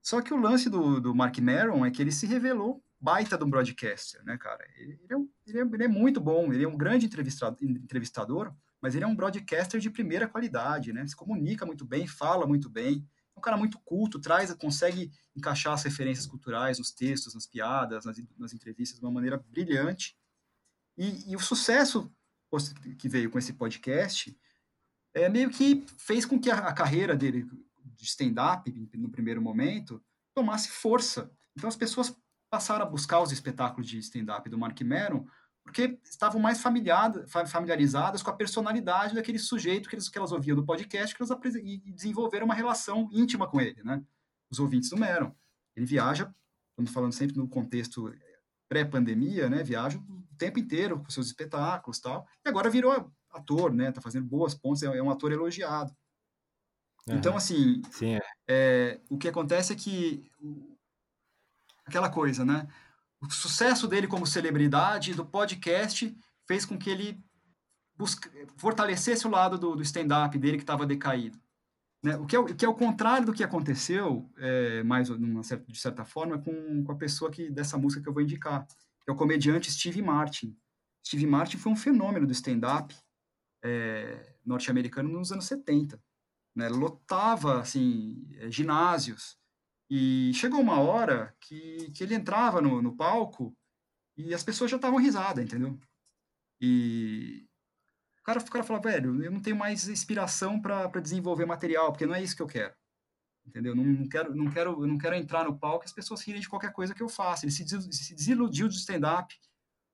[0.03, 3.45] Só que o lance do, do Mark Maron é que ele se revelou baita de
[3.45, 4.65] um broadcaster, né, cara?
[4.77, 5.17] Ele, ele, é,
[5.47, 9.07] ele, é, ele é, muito bom, ele é um grande entrevistador, entrevistador, mas ele é
[9.07, 11.07] um broadcaster de primeira qualidade, né?
[11.07, 13.07] Se comunica muito bem, fala muito bem,
[13.37, 18.17] um cara muito culto, traz, consegue encaixar as referências culturais nos textos, nas piadas, nas,
[18.39, 20.17] nas entrevistas de uma maneira brilhante.
[20.97, 22.11] E, e, o sucesso
[22.99, 24.37] que veio com esse podcast
[25.13, 27.47] é meio que fez com que a, a carreira dele
[27.85, 30.03] de stand-up, no primeiro momento,
[30.35, 31.31] tomasse força.
[31.55, 32.17] Então as pessoas
[32.51, 35.27] passaram a buscar os espetáculos de stand-up do Mark Maron
[35.67, 40.65] porque estavam mais familiarizadas com a personalidade daquele sujeito que, eles, que elas ouviam do
[40.65, 44.01] podcast que elas e desenvolveram uma relação íntima com ele, né?
[44.49, 45.35] Os ouvintes do Meron.
[45.75, 46.33] Ele viaja,
[46.71, 48.15] estamos falando sempre no contexto
[48.69, 49.65] pré-pandemia, né?
[49.65, 52.25] Viaja o tempo inteiro com seus espetáculos tal.
[52.45, 53.91] E agora virou ator, né?
[53.91, 55.93] Tá fazendo boas pontas, é, é um ator elogiado.
[57.09, 57.17] Uhum.
[57.17, 58.21] Então, assim, Sim, é.
[58.49, 60.31] É, o que acontece é que
[61.85, 62.69] aquela coisa, né?
[63.21, 67.25] O sucesso dele como celebridade do podcast fez com que ele
[68.57, 71.41] fortalecesse o lado do, do stand-up dele que estava decaído.
[72.03, 72.17] Né?
[72.17, 75.09] O, que é, o que é o contrário do que aconteceu, é, mais
[75.43, 78.67] certa, de certa forma, com, com a pessoa que dessa música que eu vou indicar,
[78.67, 80.57] que é o comediante Steve Martin.
[81.05, 82.95] Steve Martin foi um fenômeno do stand-up
[83.65, 86.01] é, norte-americano nos anos 70.
[86.55, 86.69] Né?
[86.69, 89.37] Lotava assim, é, ginásios,
[89.89, 93.57] e chegou uma hora que, que ele entrava no, no palco
[94.17, 95.79] e as pessoas já estavam risada, entendeu?
[96.61, 97.47] E
[98.21, 102.15] o cara, o cara velho, eu não tenho mais inspiração para desenvolver material, porque não
[102.15, 102.75] é isso que eu quero.
[103.47, 103.77] Entendeu?
[103.77, 106.49] Não, não, quero, não, quero, não quero entrar no palco e as pessoas rirem de
[106.49, 107.45] qualquer coisa que eu faça.
[107.45, 109.33] Ele se, se desiludiu do stand-up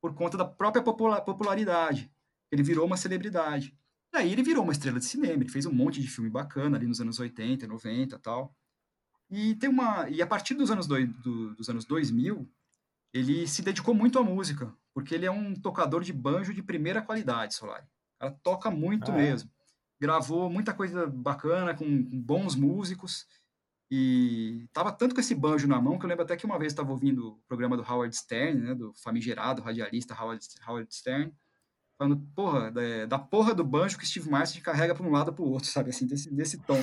[0.01, 2.11] por conta da própria popularidade.
[2.51, 3.77] Ele virou uma celebridade.
[4.15, 6.77] E aí ele virou uma estrela de cinema, ele fez um monte de filme bacana
[6.77, 8.55] ali nos anos 80, 90 tal.
[9.35, 12.47] E tem uma e a partir dos anos dois, do, dos anos 2000,
[13.15, 17.01] ele se dedicou muito à música, porque ele é um tocador de banjo de primeira
[17.01, 17.87] qualidade, Solari.
[18.21, 19.17] Ela toca muito ah, é?
[19.17, 19.49] mesmo.
[19.51, 19.63] É?
[19.99, 23.27] Gravou muita coisa bacana com, com, bons músicos
[23.91, 26.73] e tava tanto com esse banjo na mão que eu lembro até que uma vez
[26.73, 31.33] estava ouvindo o programa do Howard Stern, né, do famigerado radialista Howard, Howard Stern,
[32.03, 35.45] falando, porra, da, da, porra do banjo que Steve Martin carrega para um lado para
[35.45, 36.83] o outro, sabe, assim, desse, desse tom.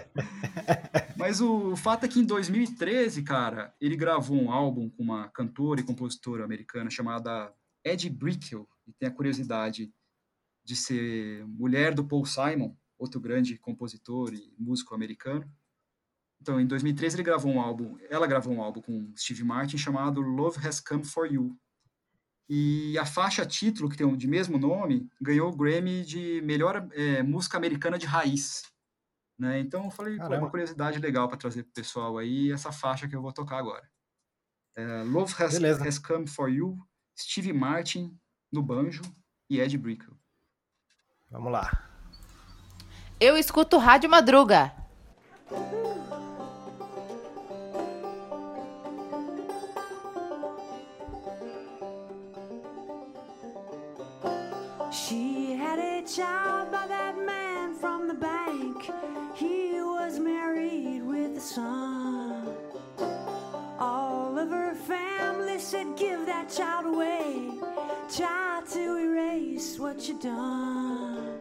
[1.16, 5.28] Mas o, o, fato é que em 2013, cara, ele gravou um álbum com uma
[5.28, 7.52] cantora e compositora americana chamada
[7.82, 9.90] Eddie Brickell, e tem a curiosidade
[10.62, 15.50] de ser mulher do Paul Simon, outro grande compositor e músico americano.
[16.40, 20.20] Então, em 2013 ele gravou um álbum, ela gravou um álbum com Steve Martin chamado
[20.20, 21.56] Love Has Come For You,
[22.48, 26.86] e a faixa título, que tem um de mesmo nome, ganhou o Grammy de melhor
[26.92, 28.62] é, música americana de raiz.
[29.38, 29.60] Né?
[29.60, 33.08] Então eu falei, pô, uma curiosidade legal para trazer para o pessoal aí, essa faixa
[33.08, 33.88] que eu vou tocar agora.
[34.76, 36.76] É, Love has, has, Come For You,
[37.18, 38.16] Steve Martin
[38.52, 39.02] no banjo
[39.48, 40.16] e Ed Brickell.
[41.30, 41.90] Vamos lá.
[43.18, 44.72] Eu escuto Rádio Madruga.
[56.06, 58.90] Child by that man from the bank.
[59.34, 62.54] He was married with a son.
[63.78, 67.52] All of her family said, Give that child away.
[68.14, 71.33] Try to erase what you done.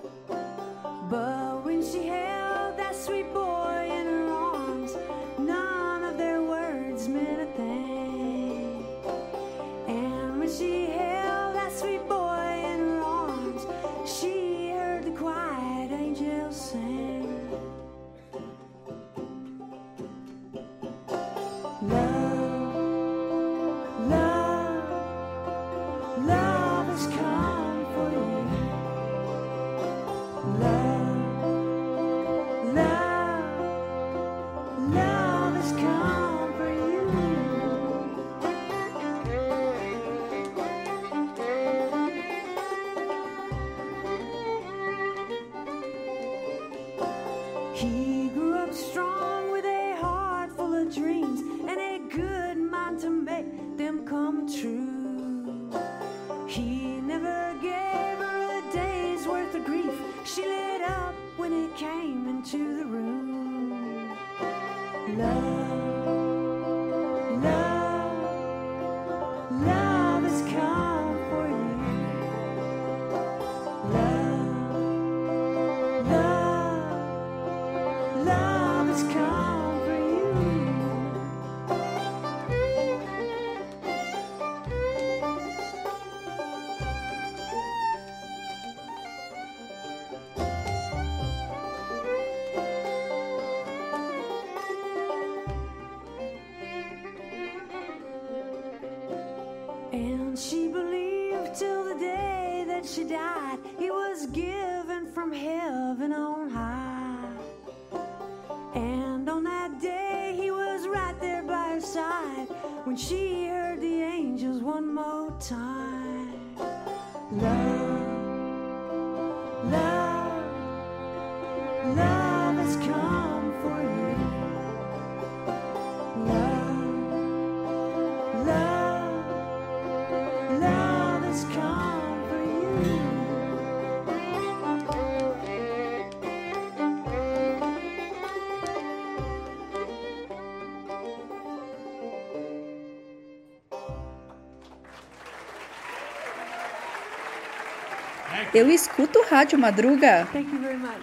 [148.54, 150.28] Eu escuto Rádio Madruga.
[150.32, 151.01] Thank you very much.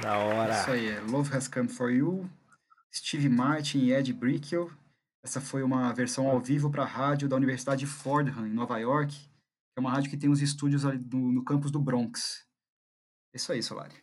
[0.00, 0.52] Da hora.
[0.52, 2.30] Isso aí, é Love Has Come For You,
[2.94, 4.70] Steve Martin e Ed Brickell.
[5.22, 8.78] Essa foi uma versão ao vivo para a rádio da Universidade de Fordham, em Nova
[8.78, 9.16] York,
[9.76, 12.46] é uma rádio que tem os estúdios ali no, no campus do Bronx.
[13.32, 13.96] É Isso aí, Solari.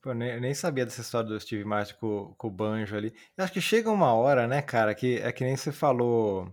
[0.00, 3.12] Pô, nem, eu nem sabia dessa história do Steve Martin com, com o banjo ali.
[3.36, 6.50] Eu acho que chega uma hora, né, cara, que é que nem você falou.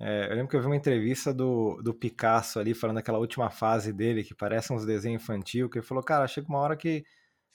[0.00, 3.50] É, eu lembro que eu vi uma entrevista do, do Picasso ali, falando daquela última
[3.50, 7.04] fase dele, que parece uns desenhos infantil, que ele falou, cara, chega uma hora que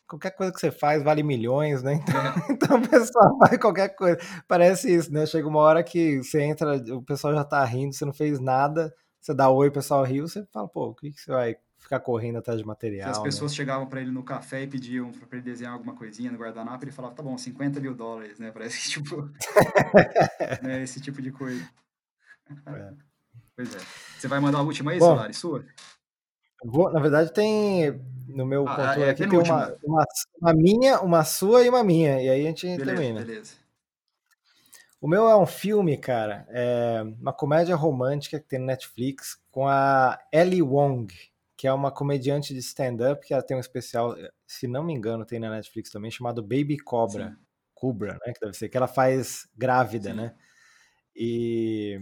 [0.07, 1.95] qualquer coisa que você faz vale milhões, né?
[2.05, 4.19] Então, então o pessoal faz qualquer coisa.
[4.47, 5.25] Parece isso, né?
[5.25, 8.93] Chega uma hora que você entra, o pessoal já tá rindo, você não fez nada,
[9.19, 11.99] você dá oi, o pessoal riu, você fala, pô, o que, que você vai ficar
[11.99, 13.09] correndo atrás de Se material?
[13.09, 13.23] as né?
[13.23, 16.83] pessoas chegavam para ele no café e pediam para ele desenhar alguma coisinha no guardanapo,
[16.83, 18.51] ele falava, tá bom, 50 mil dólares, né?
[18.53, 19.27] Parece que, tipo,
[20.61, 21.67] né, esse tipo de coisa.
[22.49, 22.93] É.
[23.55, 23.79] Pois é.
[24.17, 25.65] Você vai mandar a última aí, Bom, Solari, sua?
[26.63, 27.93] Vou- na verdade, tem
[28.27, 30.05] no meu Ah, controle é aqui tem uma, uma,
[30.41, 32.21] uma minha, uma sua e uma minha.
[32.21, 33.19] E aí a gente Beleza, termina.
[33.23, 33.53] beleza.
[34.99, 39.67] O meu é um filme, cara, é uma comédia romântica que tem no Netflix com
[39.67, 41.13] a Ellie Wong,
[41.55, 44.15] que é uma comediante de stand-up que ela tem um especial,
[44.47, 47.29] se não me engano, tem na Netflix também, chamado Baby Cobra.
[47.29, 47.37] Sim.
[47.75, 48.33] Cobra, né?
[48.33, 50.15] Que deve ser, que ela faz grávida, Sim.
[50.15, 50.35] né?
[51.15, 52.01] E,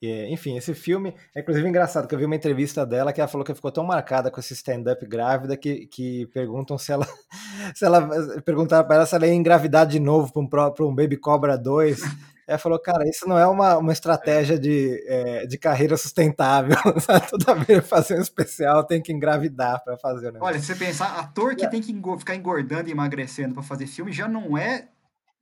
[0.00, 3.28] e, enfim, esse filme é inclusive engraçado, que eu vi uma entrevista dela que ela
[3.28, 7.06] falou que ficou tão marcada com esse stand-up grávida que, que perguntam se ela,
[7.74, 8.08] se ela
[8.42, 11.58] perguntaram para ela se ela ia engravidar de novo para um, pra um Baby Cobra
[11.58, 12.00] 2.
[12.46, 16.76] Ela falou, cara, isso não é uma, uma estratégia de, é, de carreira sustentável.
[17.28, 20.54] Toda vez fazer um especial tem que engravidar para fazer o negócio.
[20.54, 24.12] Olha, se você pensar, ator que tem que ficar engordando e emagrecendo para fazer filme
[24.12, 24.88] já não é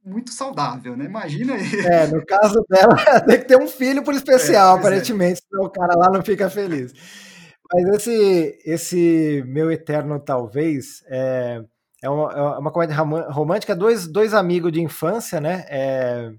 [0.07, 1.05] muito saudável, né?
[1.05, 1.67] Imagina aí.
[1.87, 2.95] É, no caso dela,
[3.27, 4.81] tem que ter um filho por especial, É, é.
[4.81, 6.93] aparentemente, senão o cara lá não fica feliz.
[7.73, 11.61] Mas esse, esse meu eterno talvez é,
[12.01, 15.65] é, uma, é uma comédia romântica, dois, dois amigos de infância, né?
[15.69, 16.31] É,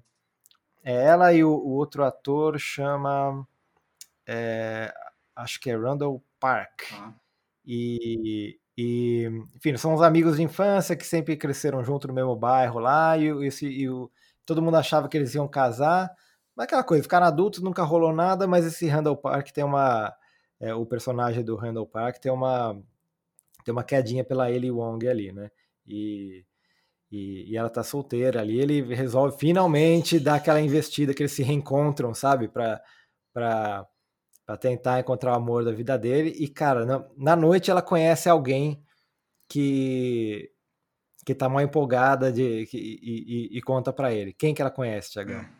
[0.82, 3.46] é ela e o, o outro ator chama,
[4.26, 4.92] é,
[5.36, 6.90] acho que é Randall Park.
[6.90, 7.12] Tá.
[7.66, 9.26] E, e,
[9.56, 13.26] enfim, são uns amigos de infância que sempre cresceram junto no mesmo bairro lá, e,
[13.44, 14.08] esse, e o,
[14.46, 16.08] todo mundo achava que eles iam casar.
[16.54, 20.14] Mas aquela coisa, ficaram adultos, nunca rolou nada, mas esse Randall Park tem uma.
[20.60, 22.80] é, o personagem do Randall Park tem uma.
[23.64, 25.50] Tem uma quedinha pela Ellie Wong ali, né?
[25.84, 26.44] E,
[27.10, 28.60] e, e ela tá solteira ali.
[28.60, 32.46] Ele resolve finalmente dar aquela investida que eles se reencontram, sabe?
[32.46, 32.80] Pra,
[33.34, 33.84] pra,
[34.48, 36.30] pra tentar encontrar o amor da vida dele.
[36.40, 38.82] E, cara, na, na noite ela conhece alguém
[39.48, 40.50] que
[41.26, 44.32] que tá mal empolgada de, que- e, e- e conta pra ele.
[44.32, 45.40] Quem que ela conhece, Tiagão?
[45.40, 45.50] É.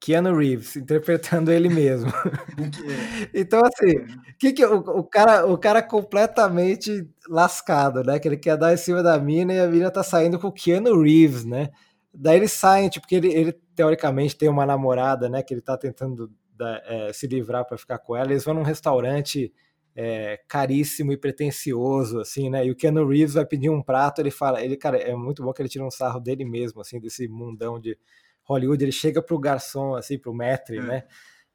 [0.00, 2.10] Keanu Reeves, interpretando ele mesmo.
[3.34, 4.06] É, Então, assim,
[4.38, 8.18] que que, o, o cara, o cara completamente lascado, né?
[8.18, 10.52] Que ele quer dar em cima da mina e a mina tá saindo com o
[10.52, 11.70] Keanu Reeves, né?
[12.12, 15.42] Daí eles saem, tipo, porque ele, ele teoricamente tem uma namorada, né?
[15.42, 16.30] Que ele tá tentando
[16.60, 18.30] da- é, se livrar pra ficar com ela.
[18.30, 19.52] Eles vão num restaurante
[19.96, 22.64] é, caríssimo e pretencioso, assim, né?
[22.64, 25.52] E o Keanu Reeves vai pedir um prato, ele fala, ele, cara, é muito bom
[25.52, 27.98] que ele tira um sarro dele mesmo, assim, desse mundão de
[28.44, 28.84] Hollywood.
[28.84, 30.82] Ele chega pro garçom, assim, pro maître, É.
[30.82, 31.04] né?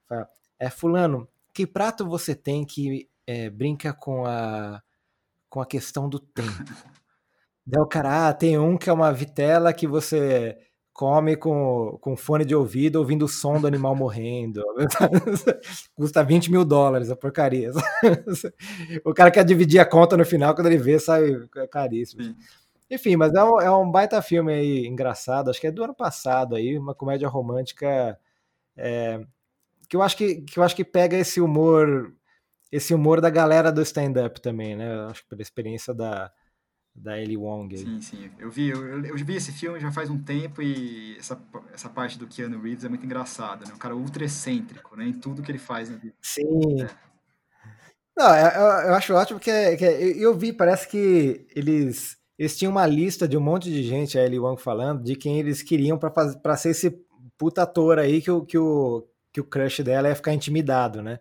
[0.07, 0.27] Fala,
[0.59, 4.81] é, fulano, que prato você tem que é, brinca com a,
[5.49, 6.43] com a questão do tempo?
[7.65, 10.57] Daí o cara, ah, tem um que é uma vitela que você
[10.95, 14.63] come com, com fone de ouvido, ouvindo o som do animal morrendo.
[15.93, 17.69] Custa 20 mil dólares a porcaria.
[19.03, 22.23] o cara quer dividir a conta no final, quando ele vê, sai é caríssimo.
[22.23, 22.35] Sim.
[22.89, 25.93] Enfim, mas é um, é um baita filme aí engraçado, acho que é do ano
[25.93, 28.17] passado aí, uma comédia romântica
[28.77, 29.19] é,
[29.89, 32.13] que eu acho que, que eu acho que pega esse humor,
[32.71, 34.95] esse humor da galera do stand-up também, né?
[34.95, 36.31] Eu acho que pela experiência da,
[36.95, 37.75] da Ellie Wong.
[37.75, 37.81] Aí.
[37.83, 38.31] Sim, sim.
[38.39, 41.39] Eu vi, eu, eu vi esse filme já faz um tempo e essa,
[41.73, 43.73] essa parte do Keanu Reeves é muito engraçada, né?
[43.73, 45.05] Um cara ultra excêntrico, né?
[45.05, 46.15] Em tudo que ele faz na vida.
[46.21, 46.81] Sim.
[46.81, 46.89] É.
[48.17, 52.57] Não, eu, eu, acho ótimo que, é, que é, eu vi, parece que eles, eles
[52.57, 55.61] tinham uma lista de um monte de gente, a Ellie Wong falando, de quem eles
[55.61, 57.05] queriam para ser esse
[57.37, 61.19] puta ator aí que o, que, o, que o crush dela ia ficar intimidado, né?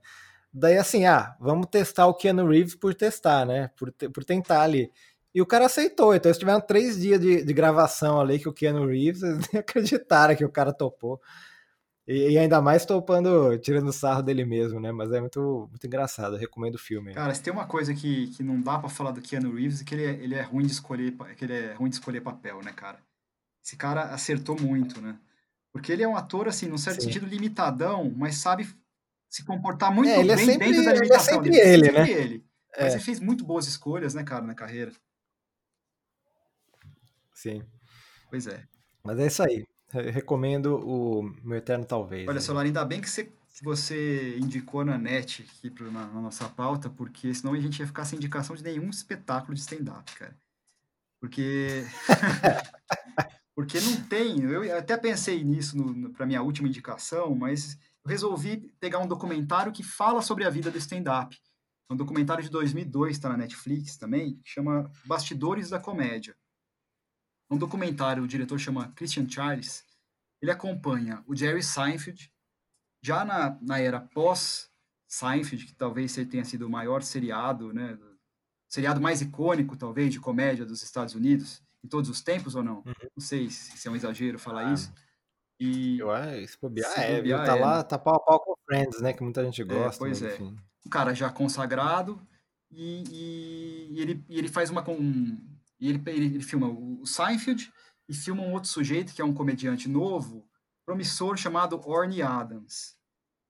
[0.53, 3.71] Daí assim, ah, vamos testar o Keanu Reeves por testar, né?
[3.77, 4.89] Por, por tentar ali.
[5.35, 6.15] E o cara aceitou.
[6.15, 9.61] Então eles tiveram três dias de, de gravação ali que o Keanu Reeves, eles nem
[9.61, 11.21] acreditaram que o cara topou.
[12.07, 14.93] E, e, ainda mais topando, tirando sarro dele mesmo, né?
[14.93, 16.35] Mas é muito, muito engraçado.
[16.37, 17.15] Eu recomendo o filme.
[17.15, 19.85] Cara, se tem uma coisa que, que não dá para falar do Keanu Reeves é
[19.85, 22.63] que ele é, ele é ruim de escolher, que ele é ruim de escolher papel,
[22.63, 22.99] né, cara?
[23.65, 25.19] Esse cara acertou muito, né?
[25.73, 27.07] Porque ele é um ator, assim, num certo Sim.
[27.07, 28.69] sentido, limitadão, mas sabe
[29.29, 31.89] se comportar muito é, bem sempre, dentro da limitação ele é sempre dele.
[31.89, 32.11] Ele, né?
[32.11, 32.45] ele.
[32.77, 32.85] É.
[32.85, 34.93] Mas ele fez muito boas escolhas, né, cara, na carreira.
[37.35, 37.63] Sim.
[38.31, 38.65] Pois é.
[39.03, 39.67] Mas é isso aí.
[39.93, 42.27] Eu recomendo o Meu Eterno Talvez.
[42.29, 46.21] Olha, Solar, ainda bem que você, que você indicou na net aqui pro, na, na,
[46.21, 50.15] nossa pauta, porque senão a gente ia ficar sem indicação de nenhum espetáculo de stand-up,
[50.15, 50.37] cara.
[51.21, 51.85] Porque.
[53.55, 54.43] porque não tem.
[54.43, 55.77] Eu até pensei nisso
[56.17, 60.71] para minha última indicação, mas eu resolvi pegar um documentário que fala sobre a vida
[60.71, 61.37] do stand-up.
[61.89, 66.35] É um documentário de 2002, está na Netflix também, que chama Bastidores da Comédia
[67.51, 69.85] um documentário, o diretor chama Christian Charles,
[70.41, 72.33] ele acompanha o Jerry Seinfeld,
[73.03, 77.99] já na, na era pós-Seinfeld, que talvez ele tenha sido o maior seriado, né,
[78.69, 82.77] seriado mais icônico, talvez, de comédia dos Estados Unidos, em todos os tempos ou não?
[82.79, 82.93] Uhum.
[83.17, 84.73] Não sei se é um exagero falar ah.
[84.73, 84.93] isso.
[85.61, 85.99] E...
[85.99, 87.83] Eu acho, se bobear, se é, bobear, tá é, lá, né?
[87.85, 89.97] tá pau a pau com Friends, né, que muita gente é, gosta.
[89.97, 90.39] É, pois é.
[90.41, 92.21] Um cara já consagrado
[92.71, 94.89] e, e, e ele, ele faz uma...
[94.91, 97.73] Um, e ele, ele, ele filma o Seinfeld
[98.09, 100.49] e filma um outro sujeito, que é um comediante novo,
[100.85, 102.97] promissor, chamado Orny Adams.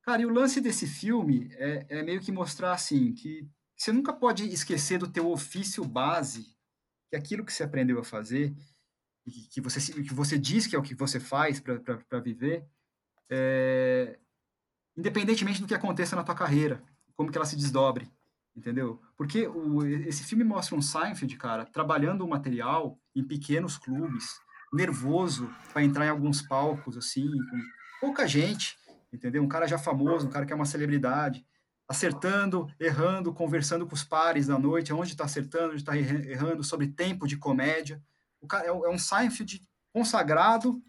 [0.02, 4.12] Cara, e o lance desse filme é, é meio que mostrar, assim, que você nunca
[4.12, 6.44] pode esquecer do teu ofício base,
[7.08, 8.54] que é aquilo que você aprendeu a fazer,
[9.50, 12.66] que você, que você diz que é o que você faz para viver,
[13.30, 14.18] é,
[14.96, 16.82] independentemente do que aconteça na tua carreira,
[17.16, 18.10] como que ela se desdobre
[18.56, 19.00] entendeu?
[19.16, 24.38] Porque o, esse filme mostra um Seinfeld, cara, trabalhando o material em pequenos clubes,
[24.72, 27.60] nervoso para entrar em alguns palcos, assim, com
[28.00, 28.76] pouca gente,
[29.12, 29.42] entendeu?
[29.42, 31.44] Um cara já famoso, um cara que é uma celebridade,
[31.88, 36.88] acertando, errando, conversando com os pares da noite, onde está acertando, onde está errando, sobre
[36.88, 38.02] tempo de comédia.
[38.40, 39.60] O cara é, é um Seinfeld
[39.92, 40.82] consagrado,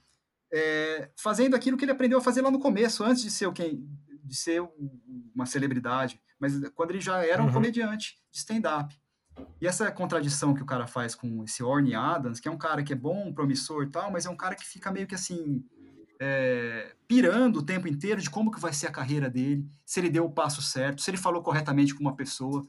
[0.51, 3.88] é, fazendo aquilo que ele aprendeu a fazer lá no começo, antes de ser quem,
[4.24, 4.63] de ser
[5.34, 7.53] uma celebridade mas quando ele já era um uhum.
[7.53, 8.95] comediante de stand-up.
[9.59, 12.83] E essa contradição que o cara faz com esse Orny Adams, que é um cara
[12.83, 15.63] que é bom, promissor e tal, mas é um cara que fica meio que assim,
[16.21, 20.09] é, pirando o tempo inteiro de como que vai ser a carreira dele, se ele
[20.09, 22.65] deu o passo certo, se ele falou corretamente com uma pessoa,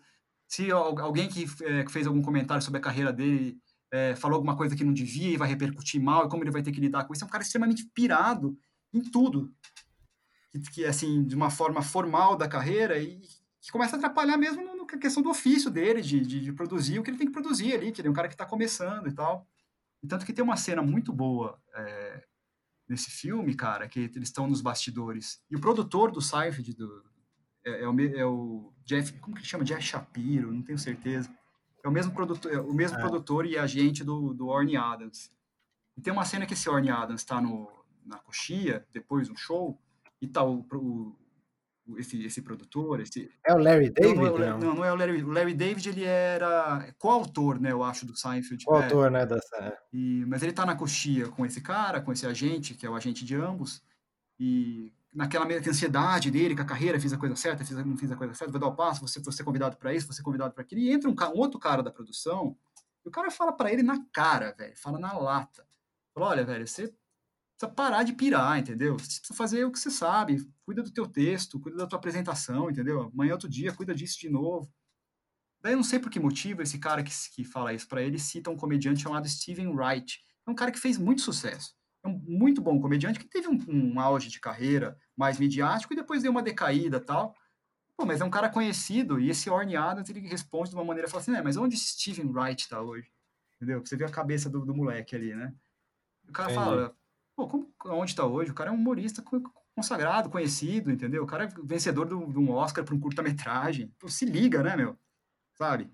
[0.49, 3.61] se alguém que é, fez algum comentário sobre a carreira dele
[3.93, 6.63] é, falou alguma coisa que não devia e vai repercutir mal, e como ele vai
[6.63, 7.25] ter que lidar com isso.
[7.25, 8.59] É um cara extremamente pirado
[8.93, 9.53] em tudo.
[10.53, 13.23] Que, que assim, de uma forma formal da carreira e
[13.67, 17.03] que começa a atrapalhar mesmo na questão do ofício dele, de, de, de, produzir o
[17.03, 19.13] que ele tem que produzir ali, que ele é um cara que está começando e
[19.13, 19.45] tal.
[20.01, 22.25] E tanto que tem uma cena muito boa é,
[22.89, 25.43] nesse filme, cara, que eles estão nos bastidores.
[25.51, 27.05] E o produtor do Seinfeld do,
[27.65, 29.65] é, é, o, é o Jeff, como que ele chama?
[29.65, 31.29] Jeff Shapiro, não tenho certeza.
[31.85, 33.01] É o mesmo produtor, é o mesmo é.
[33.01, 35.33] produtor e agente do, do Orny Adams.
[35.97, 39.77] E tem uma cena que esse Orny Adams está na coxia, depois do show,
[40.23, 41.26] e tá o, o
[41.97, 43.31] esse, esse produtor, esse...
[43.47, 44.17] É o Larry David?
[44.17, 45.23] Não, não, é, não, não é o Larry.
[45.23, 48.65] O Larry David, ele era coautor, né, eu acho, do Seinfeld.
[48.65, 49.11] Coautor, é.
[49.11, 49.57] né, dessa...
[49.57, 49.79] É.
[49.93, 52.95] E, mas ele tá na coxia com esse cara, com esse agente, que é o
[52.95, 53.83] agente de ambos,
[54.39, 58.17] e naquela ansiedade dele, com a carreira, fiz a coisa certa, fiz, não fiz a
[58.17, 60.83] coisa certa, vou dar o passo, você foi convidado para isso, você convidado para aquilo,
[60.83, 62.55] e entra um, um, outro cara da produção,
[63.05, 65.67] e o cara fala para ele na cara, velho, fala na lata.
[66.13, 66.93] Fala, olha, velho, você
[67.57, 68.99] precisa parar de pirar, entendeu?
[68.99, 70.47] Você precisa fazer o que você sabe.
[70.65, 73.11] Cuida do teu texto, cuida da tua apresentação, entendeu?
[73.13, 74.71] Amanhã outro dia, cuida disso de novo.
[75.63, 78.19] Daí eu não sei por que motivo esse cara que, que fala isso para ele
[78.19, 80.21] cita um comediante chamado Steven Wright.
[80.47, 81.75] É um cara que fez muito sucesso.
[82.05, 85.97] É um muito bom comediante que teve um, um auge de carreira mais midiático e
[85.97, 87.35] depois deu uma decaída tal.
[87.97, 91.09] Pô, mas é um cara conhecido e esse Orny Adams ele responde de uma maneira,
[91.09, 93.11] fala assim, né, mas onde Steven Wright tá hoje?
[93.57, 93.81] Entendeu?
[93.85, 95.55] Você vê a cabeça do, do moleque ali, né?
[96.29, 96.97] O cara fala,
[97.37, 98.51] Pô, como, onde está hoje?
[98.51, 99.23] O cara é um humorista
[99.75, 101.23] consagrado, conhecido, entendeu?
[101.23, 103.95] O cara é vencedor de um Oscar para um curta-metragem.
[104.09, 104.99] Se liga, né, meu?
[105.55, 105.91] Sabe?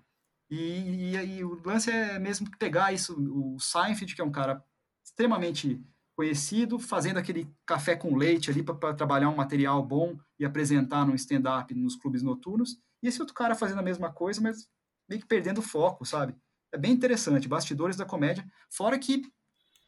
[0.49, 4.63] E, e, e, o lance é mesmo pegar isso, o Seinfeld, que é um cara
[5.03, 5.83] extremamente
[6.15, 11.15] conhecido, fazendo aquele café com leite ali para trabalhar um material bom e apresentar num
[11.15, 14.69] stand-up nos clubes noturnos, e esse outro cara fazendo a mesma coisa, mas
[15.09, 16.35] meio que perdendo o foco, sabe?
[16.71, 19.23] É bem interessante, bastidores da comédia, fora que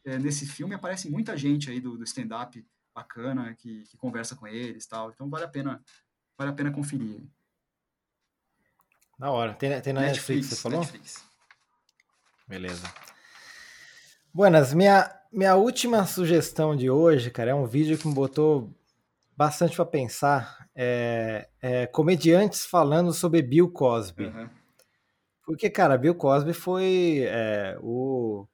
[0.06, 4.46] é, nesse filme aparece muita gente aí do, do stand-up bacana, que, que conversa com
[4.46, 5.82] eles tal, então vale a pena,
[6.38, 7.20] vale a pena conferir.
[9.18, 9.52] Da hora.
[9.54, 10.80] Tem, tem na Netflix, Netflix, você falou?
[10.80, 11.24] Netflix.
[12.46, 12.86] Beleza.
[14.32, 18.72] Buenas, minha, minha última sugestão de hoje, cara, é um vídeo que me botou
[19.36, 20.68] bastante para pensar.
[20.74, 24.26] É, é, comediantes falando sobre Bill Cosby.
[24.26, 24.48] Uhum.
[25.44, 28.46] Porque, cara, Bill Cosby foi é, o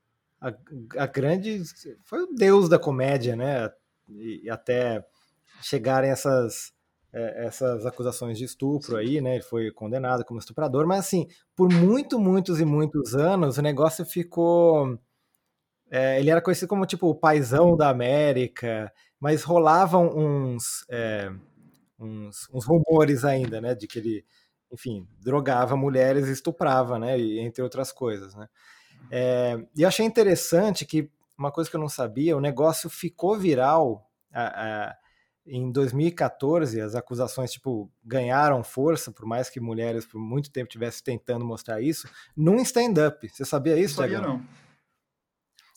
[0.48, 1.62] a, a, grande.
[2.04, 3.70] Foi o deus da comédia, né?
[4.08, 5.04] E, e até
[5.62, 6.72] chegarem essas
[7.12, 9.34] é, essas acusações de estupro aí, né?
[9.34, 14.04] Ele foi condenado como estuprador, mas assim, por muito, muitos e muitos anos, o negócio
[14.04, 14.98] ficou.
[15.90, 18.90] É, ele era conhecido como tipo o paizão da América,
[19.20, 21.30] mas rolavam uns, é,
[21.98, 23.74] uns, uns, rumores ainda, né?
[23.74, 24.24] De que ele,
[24.72, 27.18] enfim, drogava mulheres e estuprava, né?
[27.18, 28.48] E, entre outras coisas, né?
[29.10, 33.38] É, e eu achei interessante que uma coisa que eu não sabia, o negócio ficou
[33.38, 34.08] viral.
[34.32, 34.96] A, a,
[35.44, 41.02] em 2014 as acusações tipo ganharam força, por mais que mulheres por muito tempo tivessem
[41.02, 43.28] tentando mostrar isso, num stand-up.
[43.28, 44.42] Você sabia isso, Não sabia não.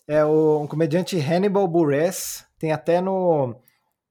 [0.07, 3.59] É o um comediante Hannibal Buress, tem até no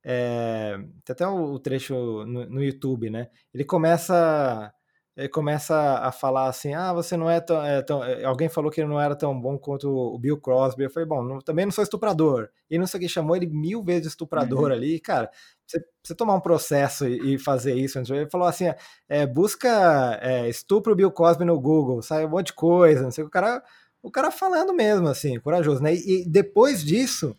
[0.05, 1.95] é, tem até o trecho
[2.27, 3.31] no, no YouTube, né?
[3.55, 4.75] Ele começa
[5.17, 8.71] ele começa a falar assim: ah, você não é tão, é tão, é, Alguém falou
[8.71, 10.85] que ele não era tão bom quanto o Bill Crosby.
[10.85, 12.49] Eu falei: bom, não, também não sou estuprador.
[12.69, 14.73] E não sei o que chamou ele mil vezes estuprador uhum.
[14.73, 14.99] ali.
[14.99, 15.31] Cara,
[15.65, 17.99] você, você tomar um processo e, e fazer isso.
[17.99, 18.65] Ele falou assim:
[19.09, 23.03] é, busca é, estupro Bill Cosby no Google, sai um monte de coisa.
[23.03, 23.62] Não sei o cara.
[24.03, 25.95] O cara falando mesmo, assim, corajoso, né?
[25.95, 27.35] E, e depois disso,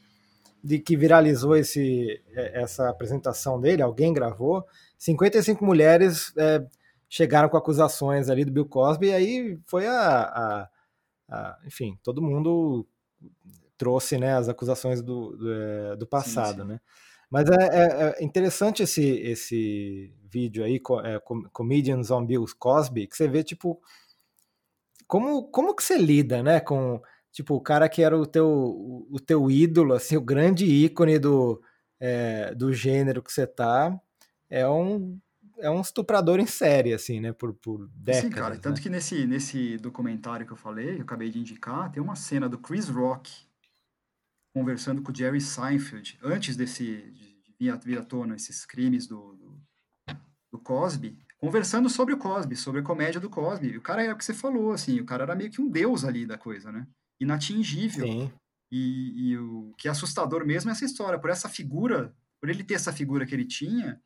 [0.63, 4.65] de que viralizou esse, é, essa apresentação dele, alguém gravou,
[4.97, 6.65] 55 mulheres é,
[7.15, 10.69] chegaram com acusações ali do Bill Cosby, e aí foi a, a,
[11.29, 12.85] a enfim, todo mundo
[13.77, 16.67] trouxe né, as acusações do, do, é, do passado, sim, sim.
[16.67, 16.81] né?
[17.29, 21.21] Mas é, é, é, interessante esse, esse vídeo aí, é,
[21.53, 23.81] Comedians on Bill Cosby, que você vê, tipo,
[25.07, 27.01] como, como que você lida, né, com,
[27.31, 28.45] tipo, o cara que era o teu,
[29.09, 31.61] o teu ídolo, assim, o grande ícone do,
[31.97, 33.97] é, do gênero que você tá,
[34.49, 35.17] é um
[35.57, 37.33] é um estuprador em série, assim, né?
[37.33, 38.21] Por, por décadas.
[38.21, 38.57] Sim, cara.
[38.57, 38.83] Tanto né?
[38.83, 42.57] que nesse, nesse documentário que eu falei, eu acabei de indicar, tem uma cena do
[42.57, 43.31] Chris Rock
[44.53, 49.33] conversando com o Jerry Seinfeld, antes desse, de vir, vir à tona esses crimes do,
[49.33, 49.61] do,
[50.53, 53.71] do, Cosby, conversando sobre o Cosby, sobre a comédia do Cosby.
[53.71, 55.69] E o cara é o que você falou, assim, o cara era meio que um
[55.69, 56.87] deus ali da coisa, né?
[57.19, 58.05] Inatingível.
[58.05, 58.31] Sim.
[58.71, 62.63] E, e o que é assustador mesmo é essa história, por essa figura, por ele
[62.63, 64.01] ter essa figura que ele tinha,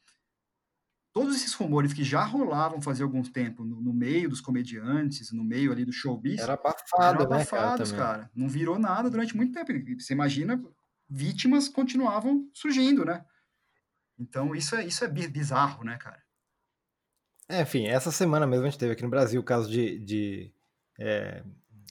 [1.14, 5.44] todos esses rumores que já rolavam fazia algum tempo no, no, meio dos comediantes, no
[5.44, 9.36] meio ali do showbiz, era abafado, eram abafados, né, cara, cara, Não virou nada durante
[9.36, 9.72] muito tempo.
[10.00, 10.62] Você imagina,
[11.10, 13.26] vítimas continuavam surgindo, né?
[14.18, 16.22] Então isso é isso é bizarro, né, cara?
[17.48, 20.54] É, enfim, essa semana mesmo a gente teve aqui no Brasil o caso de, de,
[21.00, 21.44] é,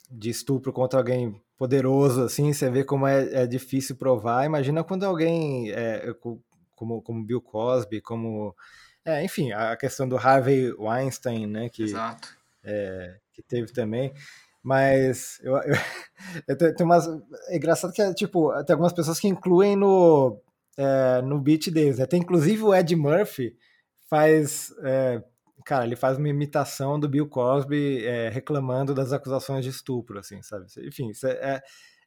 [0.09, 4.47] de estupro contra alguém poderoso, assim, você vê como é, é difícil provar.
[4.47, 6.15] Imagina quando alguém é,
[6.77, 8.55] como, como Bill Cosby, como
[9.09, 11.71] é, enfim, a questão do Harvey Weinstein, né?
[11.71, 12.29] Que, Exato.
[12.63, 14.13] É, que teve também.
[14.63, 15.57] Mas eu,
[16.47, 17.07] eu, eu tenho umas.
[17.49, 20.39] É engraçado que, tipo, tem algumas pessoas que incluem no,
[20.77, 22.05] é, no beat deles, né?
[22.05, 23.57] Tem inclusive o Ed Murphy
[24.11, 24.75] faz.
[24.85, 25.23] É,
[25.65, 30.43] cara, ele faz uma imitação do Bill Cosby é, reclamando das acusações de estupro, assim,
[30.43, 30.67] sabe?
[30.87, 31.63] Enfim, é,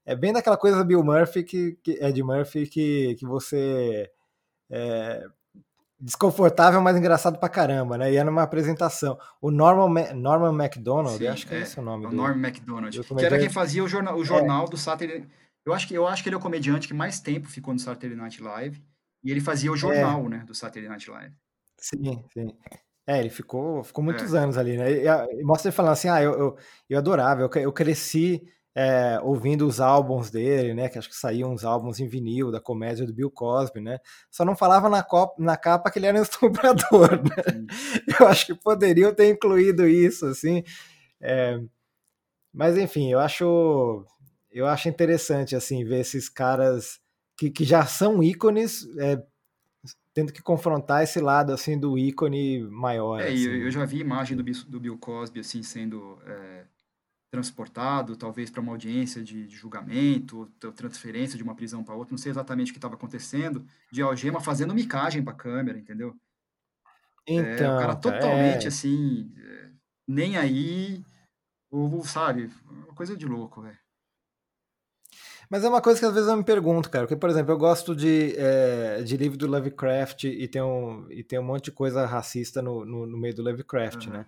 [0.05, 4.07] é bem daquela coisa do Bill Murphy, que, que Ed Murphy, que, que você.
[4.69, 5.25] É,
[6.01, 8.11] desconfortável, mas engraçado pra caramba, né?
[8.11, 9.17] E era uma apresentação.
[9.39, 12.11] O Norman, Ma Norman MacDonald, Sim, acho que é, é esse o nome é o
[12.11, 14.69] Norman MacDonald, que era quem fazia o jornal, o jornal é.
[14.69, 15.27] do Saturday
[15.65, 17.79] eu acho, que, eu acho que ele é o comediante que mais tempo ficou no
[17.79, 18.83] Saturday Night Live,
[19.23, 20.29] e ele fazia o jornal, é.
[20.29, 21.35] né, do Saturday Night Live.
[21.77, 22.57] Sim, sim.
[23.07, 24.39] É, ele ficou, ficou muitos é.
[24.39, 24.91] anos ali, né?
[24.91, 25.05] E,
[25.39, 26.57] e, mostra ele falando assim, ah, eu, eu,
[26.89, 28.41] eu adorava, eu, eu cresci
[28.73, 30.87] é, ouvindo os álbuns dele, né?
[30.87, 33.99] Que acho que saíam uns álbuns em vinil da comédia do Bill Cosby, né?
[34.29, 37.67] Só não falava na, copa, na capa que ele era um estuprador, né?
[38.19, 40.63] Eu acho que poderiam ter incluído isso, assim.
[41.21, 41.59] É,
[42.53, 44.05] mas enfim, eu acho
[44.51, 46.99] eu acho interessante assim ver esses caras
[47.37, 49.21] que, que já são ícones é,
[50.13, 53.21] tendo que confrontar esse lado assim do ícone maior.
[53.21, 53.45] É, assim.
[53.45, 56.65] eu, eu, já vi imagem do, do Bill Cosby assim sendo é
[57.31, 62.11] transportado, talvez para uma audiência de, de julgamento, ou transferência de uma prisão para outra,
[62.11, 66.15] não sei exatamente o que estava acontecendo, de algema fazendo micagem para a câmera, entendeu?
[67.25, 68.67] Então, é, o cara totalmente é...
[68.67, 69.69] assim, é,
[70.07, 71.03] nem aí,
[71.69, 73.79] ou sabe, uma coisa de louco, velho.
[75.49, 77.05] Mas é uma coisa que às vezes eu me pergunto, cara.
[77.05, 81.25] Porque, por exemplo, eu gosto de, é, de livro do Lovecraft e tem um, e
[81.25, 84.13] tem um monte de coisa racista no, no, no meio do Lovecraft, uhum.
[84.13, 84.25] né?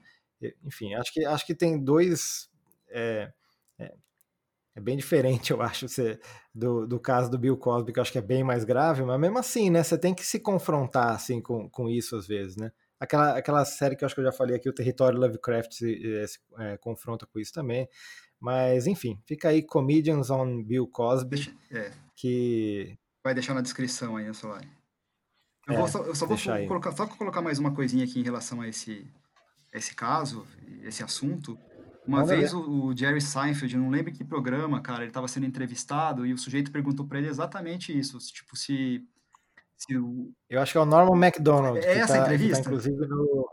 [0.65, 2.49] Enfim, acho que, acho que tem dois.
[2.93, 3.33] É,
[3.79, 3.93] é,
[4.75, 5.87] é bem diferente, eu acho,
[6.53, 9.19] do, do caso do Bill Cosby, que eu acho que é bem mais grave, mas
[9.19, 9.83] mesmo assim, né?
[9.83, 12.71] Você tem que se confrontar assim, com, com isso às vezes, né?
[12.99, 16.27] Aquela, aquela série que eu acho que eu já falei aqui, o Território Lovecraft se,
[16.27, 17.89] se é, confronta com isso também.
[18.39, 21.57] Mas, enfim, fica aí Comedians on Bill Cosby.
[21.71, 21.91] É.
[22.13, 22.97] Que.
[23.23, 24.69] Vai deixar na descrição aí, Solari.
[25.65, 26.37] Eu, é, só, eu só vou
[26.67, 29.09] colocar, só colocar mais uma coisinha aqui em relação a esse,
[29.71, 30.45] esse caso,
[30.81, 31.57] esse assunto.
[32.05, 36.25] Uma vez o, o, Jerry Seinfeld, não lembro que programa, cara, ele estava sendo entrevistado
[36.25, 39.01] e o sujeito perguntou para ele exatamente isso, tipo, se,
[39.77, 40.31] se o...
[40.49, 41.79] Eu acho que é o Norman MacDonald.
[41.79, 42.63] É essa tá, entrevista?
[42.63, 43.47] Tá, inclusive no,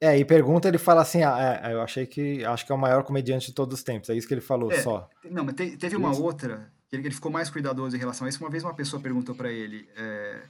[0.00, 2.78] é, e pergunta, ele fala assim: ah, é, eu achei que acho que é o
[2.78, 4.08] maior comediante de todos os tempos.
[4.08, 5.08] É isso que ele falou é, só.
[5.24, 6.22] Não, mas te, teve uma isso.
[6.22, 8.42] outra que ele, ele, ficou mais cuidadoso em relação a isso.
[8.42, 10.42] Uma vez uma pessoa perguntou para ele é,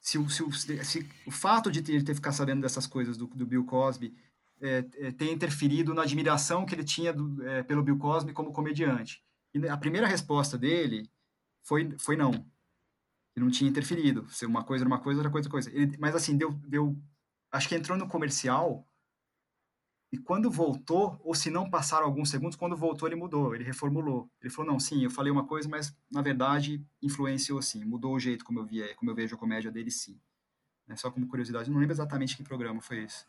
[0.00, 3.26] se, o, se, o, se, o fato de ele ter ficado sabendo dessas coisas do,
[3.28, 4.12] do Bill Cosby
[4.60, 8.52] é, é, tem interferido na admiração que ele tinha do, é, pelo Bill Cosby como
[8.52, 9.22] comediante.
[9.54, 11.10] E a primeira resposta dele
[11.62, 12.30] foi, foi não.
[13.34, 14.28] Ele não tinha interferido.
[14.30, 15.70] Se uma coisa era uma coisa, outra coisa outra coisa.
[15.70, 16.96] Ele, mas assim, deu, deu.
[17.52, 18.86] Acho que entrou no comercial
[20.12, 24.30] e quando voltou, ou se não passaram alguns segundos, quando voltou ele mudou, ele reformulou.
[24.40, 28.20] Ele falou: "Não, sim, eu falei uma coisa, mas na verdade influenciou sim, mudou o
[28.20, 30.18] jeito como eu via, como eu vejo a comédia dele sim".
[30.88, 33.26] É só como curiosidade, não lembro exatamente que programa foi esse.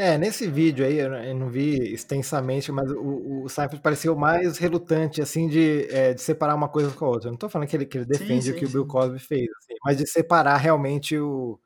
[0.00, 5.20] É, nesse vídeo aí, eu não vi extensamente, mas o, o Seinfeld pareceu mais relutante,
[5.20, 7.26] assim, de, é, de separar uma coisa com a outra.
[7.26, 8.70] Eu não estou falando que ele, que ele defende sim, sim, o que sim.
[8.70, 11.58] o Bill Cosby fez, assim, mas de separar realmente o...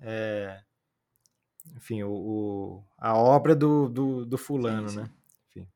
[0.00, 0.60] É,
[1.76, 5.10] enfim, o, o, a obra do, do, do fulano, né?
[5.48, 5.66] Enfim.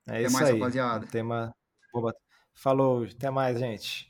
[0.08, 0.58] É até isso mais, aí.
[0.58, 1.06] rapaziada.
[1.08, 1.54] Tema...
[2.54, 4.10] Falou, até mais, gente.